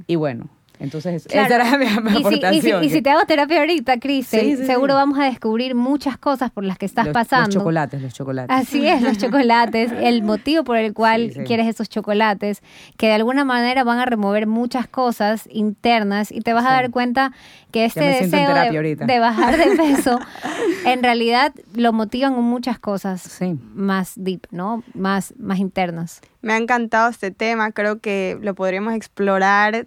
Y 0.07 0.15
bueno, 0.17 0.49
entonces 0.79 1.25
Claro. 1.29 1.55
esa 1.55 1.55
era 1.69 1.77
mi, 1.77 1.85
mi 1.85 2.11
Y 2.11 2.13
si, 2.13 2.19
y, 2.19 2.21
si, 2.21 2.25
aportación. 2.45 2.83
y 2.83 2.89
si 2.89 3.01
te 3.01 3.09
hago 3.09 3.25
terapia 3.25 3.59
ahorita, 3.59 3.99
Cristel, 3.99 4.41
Sí, 4.41 4.57
sí, 4.57 4.65
seguro 4.65 4.93
sí. 4.93 4.97
vamos 4.97 5.19
a 5.19 5.25
descubrir 5.25 5.75
muchas 5.75 6.17
cosas 6.17 6.51
por 6.51 6.63
las 6.63 6.77
que 6.77 6.85
estás 6.85 7.05
Los- 7.05 7.13
pasando. 7.13 7.47
Los 7.47 7.55
chocolates, 7.55 8.01
los 8.01 8.13
chocolates. 8.13 8.55
Así 8.55 8.87
es, 8.87 9.01
los 9.01 9.17
chocolates, 9.17 9.91
el 9.91 10.23
motivo 10.23 10.63
por 10.63 10.77
el 10.77 10.93
cual 10.93 11.29
Sí, 11.33 11.39
sí. 11.39 11.43
quieres 11.45 11.67
esos 11.67 11.89
chocolates, 11.89 12.61
que 12.97 13.07
de 13.07 13.13
alguna 13.13 13.43
manera 13.45 13.83
van 13.83 13.99
a 13.99 14.05
remover 14.05 14.47
muchas 14.47 14.87
cosas 14.87 15.47
internas 15.51 16.31
y 16.31 16.41
te 16.41 16.53
vas 16.53 16.65
a 16.65 16.71
dar 16.71 16.89
cuenta 16.91 17.33
que 17.71 17.85
este 17.85 18.01
deseo 18.03 18.53
de, 18.53 18.95
de 18.95 19.19
bajar 19.19 19.57
de 19.57 19.75
peso, 19.75 20.19
en 20.85 21.03
realidad 21.03 21.53
lo 21.75 21.93
motivan 21.93 22.33
muchas 22.41 22.79
cosas 22.79 23.21
Sí. 23.21 23.57
más 23.75 24.13
deep, 24.15 24.47
¿no? 24.51 24.83
Más, 24.93 25.33
más 25.37 25.59
internas. 25.59 26.21
Me 26.41 26.53
ha 26.53 26.57
encantado 26.57 27.09
este 27.09 27.31
tema, 27.31 27.71
creo 27.71 27.99
que 27.99 28.37
lo 28.41 28.55
podríamos 28.55 28.93
explorar 28.93 29.85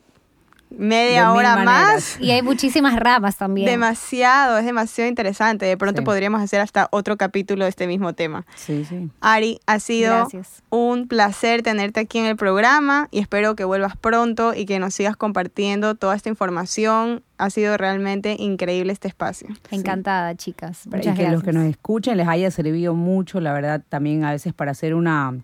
media 0.78 1.26
De 1.28 1.36
hora 1.38 1.54
maneras. 1.56 1.94
más. 1.94 2.20
Y 2.20 2.30
hay 2.30 2.42
muchísimas 2.42 2.96
ramas 2.96 3.36
también. 3.36 3.66
Demasiado, 3.68 4.58
es 4.58 4.64
demasiado 4.64 5.08
interesante. 5.08 5.66
De 5.66 5.76
pronto 5.76 6.00
Sí. 6.02 6.04
podríamos 6.04 6.40
hacer 6.42 6.60
hasta 6.60 6.88
otro 6.90 7.16
capítulo 7.16 7.64
de 7.64 7.70
este 7.70 7.86
mismo 7.86 8.12
tema. 8.14 8.44
Sí, 8.56 8.84
sí. 8.84 9.10
Ari, 9.20 9.60
ha 9.66 9.78
sido 9.80 10.14
Gracias. 10.16 10.62
un 10.70 11.08
placer 11.08 11.62
tenerte 11.62 12.00
aquí 12.00 12.18
en 12.18 12.26
el 12.26 12.36
programa 12.36 13.08
y 13.10 13.18
espero 13.20 13.54
que 13.56 13.64
vuelvas 13.64 13.96
pronto 13.96 14.54
y 14.54 14.64
que 14.66 14.78
nos 14.78 14.94
sigas 14.94 15.16
compartiendo 15.16 15.94
toda 15.94 16.14
esta 16.16 16.28
información. 16.28 17.22
Ha 17.38 17.50
sido 17.50 17.76
realmente 17.76 18.36
increíble 18.38 18.92
este 18.92 19.08
espacio. 19.08 19.48
Encantada, 19.70 20.34
chicas. 20.36 20.82
Para- 20.84 20.98
Muchas 20.98 21.14
y 21.14 21.16
que 21.16 21.22
gracias. 21.24 21.32
los 21.32 21.42
que 21.42 21.52
nos 21.52 21.64
escuchen 21.68 22.16
les 22.16 22.28
haya 22.28 22.50
servido 22.50 22.94
mucho, 22.94 23.40
la 23.40 23.52
verdad, 23.52 23.82
también 23.88 24.24
a 24.24 24.30
veces 24.30 24.52
para 24.52 24.70
hacer 24.70 24.94
una 24.94 25.34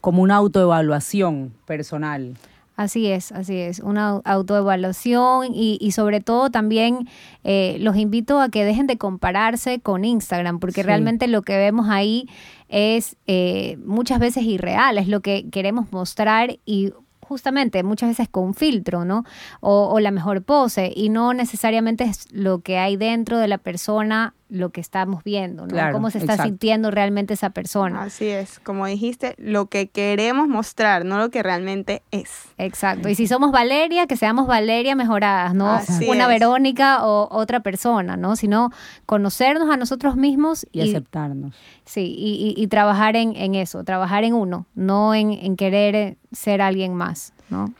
como 0.00 0.22
una 0.22 0.36
autoevaluación 0.36 1.54
personal. 1.66 2.36
Así 2.76 3.06
es, 3.06 3.30
así 3.30 3.56
es, 3.56 3.78
una 3.78 4.14
au- 4.14 4.22
autoevaluación 4.24 5.54
y, 5.54 5.78
y 5.80 5.92
sobre 5.92 6.20
todo 6.20 6.50
también 6.50 7.08
eh, 7.44 7.76
los 7.80 7.96
invito 7.96 8.40
a 8.40 8.48
que 8.48 8.64
dejen 8.64 8.86
de 8.88 8.96
compararse 8.98 9.78
con 9.80 10.04
Instagram, 10.04 10.58
porque 10.58 10.82
Sí. 10.82 10.86
realmente 10.86 11.28
lo 11.28 11.42
que 11.42 11.56
vemos 11.56 11.86
ahí 11.88 12.28
es 12.68 13.16
eh, 13.26 13.78
muchas 13.84 14.18
veces 14.18 14.42
irreal, 14.44 14.98
es 14.98 15.06
lo 15.06 15.20
que 15.20 15.48
queremos 15.50 15.92
mostrar 15.92 16.58
y 16.66 16.92
justamente 17.20 17.82
muchas 17.84 18.10
veces 18.10 18.28
con 18.28 18.54
filtro, 18.54 19.04
¿no? 19.04 19.24
O, 19.60 19.88
o 19.90 20.00
la 20.00 20.10
mejor 20.10 20.42
pose 20.42 20.92
y 20.94 21.08
no 21.08 21.32
necesariamente 21.32 22.04
es 22.04 22.26
lo 22.32 22.58
que 22.58 22.76
hay 22.78 22.96
dentro 22.96 23.38
de 23.38 23.48
la 23.48 23.58
persona 23.58 24.34
lo 24.50 24.70
que 24.70 24.80
estamos 24.80 25.24
viendo, 25.24 25.62
¿no? 25.62 25.68
Claro, 25.68 25.92
Cómo 25.94 26.10
se 26.10 26.18
está 26.18 26.34
exacto. 26.34 26.50
sintiendo 26.50 26.90
realmente 26.90 27.34
esa 27.34 27.50
persona. 27.50 28.02
Así 28.02 28.26
es, 28.28 28.58
como 28.60 28.86
dijiste, 28.86 29.34
lo 29.38 29.66
que 29.66 29.88
queremos 29.88 30.48
mostrar, 30.48 31.04
no 31.04 31.18
lo 31.18 31.30
que 31.30 31.42
realmente 31.42 32.02
es. 32.10 32.30
Exacto. 32.58 33.08
Y 33.08 33.14
si 33.14 33.26
somos 33.26 33.50
Valeria, 33.52 34.06
que 34.06 34.16
seamos 34.16 34.46
Valeria 34.46 34.94
mejoradas, 34.94 35.54
no 35.54 35.70
Así 35.70 36.06
una 36.08 36.24
es. 36.24 36.28
Verónica 36.28 37.04
o 37.06 37.28
otra 37.34 37.60
persona, 37.60 38.16
¿no? 38.16 38.36
Sino 38.36 38.70
conocernos 39.06 39.70
a 39.70 39.76
nosotros 39.76 40.16
mismos 40.16 40.66
Y, 40.72 40.82
aceptarnos. 40.82 41.54
sí, 41.84 42.14
y, 42.16 42.54
y- 42.56 42.62
y 42.62 42.66
trabajar 42.68 43.16
en, 43.16 43.34
en 43.36 43.54
eso, 43.54 43.82
trabajar 43.84 44.24
en 44.24 44.34
uno, 44.34 44.66
no 44.74 45.14
en, 45.14 45.32
en 45.32 45.56
querer 45.56 46.16
ser 46.32 46.60
alguien 46.62 46.94
más, 46.94 47.32
¿no? 47.48 47.72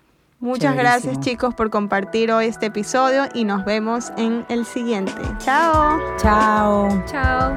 Muchas 0.44 0.74
Chéverísimo. 0.74 0.82
gracias 0.82 1.20
chicos 1.20 1.54
por 1.54 1.70
compartir 1.70 2.30
hoy 2.30 2.44
este 2.44 2.66
episodio 2.66 3.24
y 3.32 3.44
nos 3.44 3.64
vemos 3.64 4.12
en 4.18 4.44
el 4.50 4.66
siguiente. 4.66 5.14
Chao. 5.38 5.98
Chao. 6.18 7.02
Chao. 7.06 7.54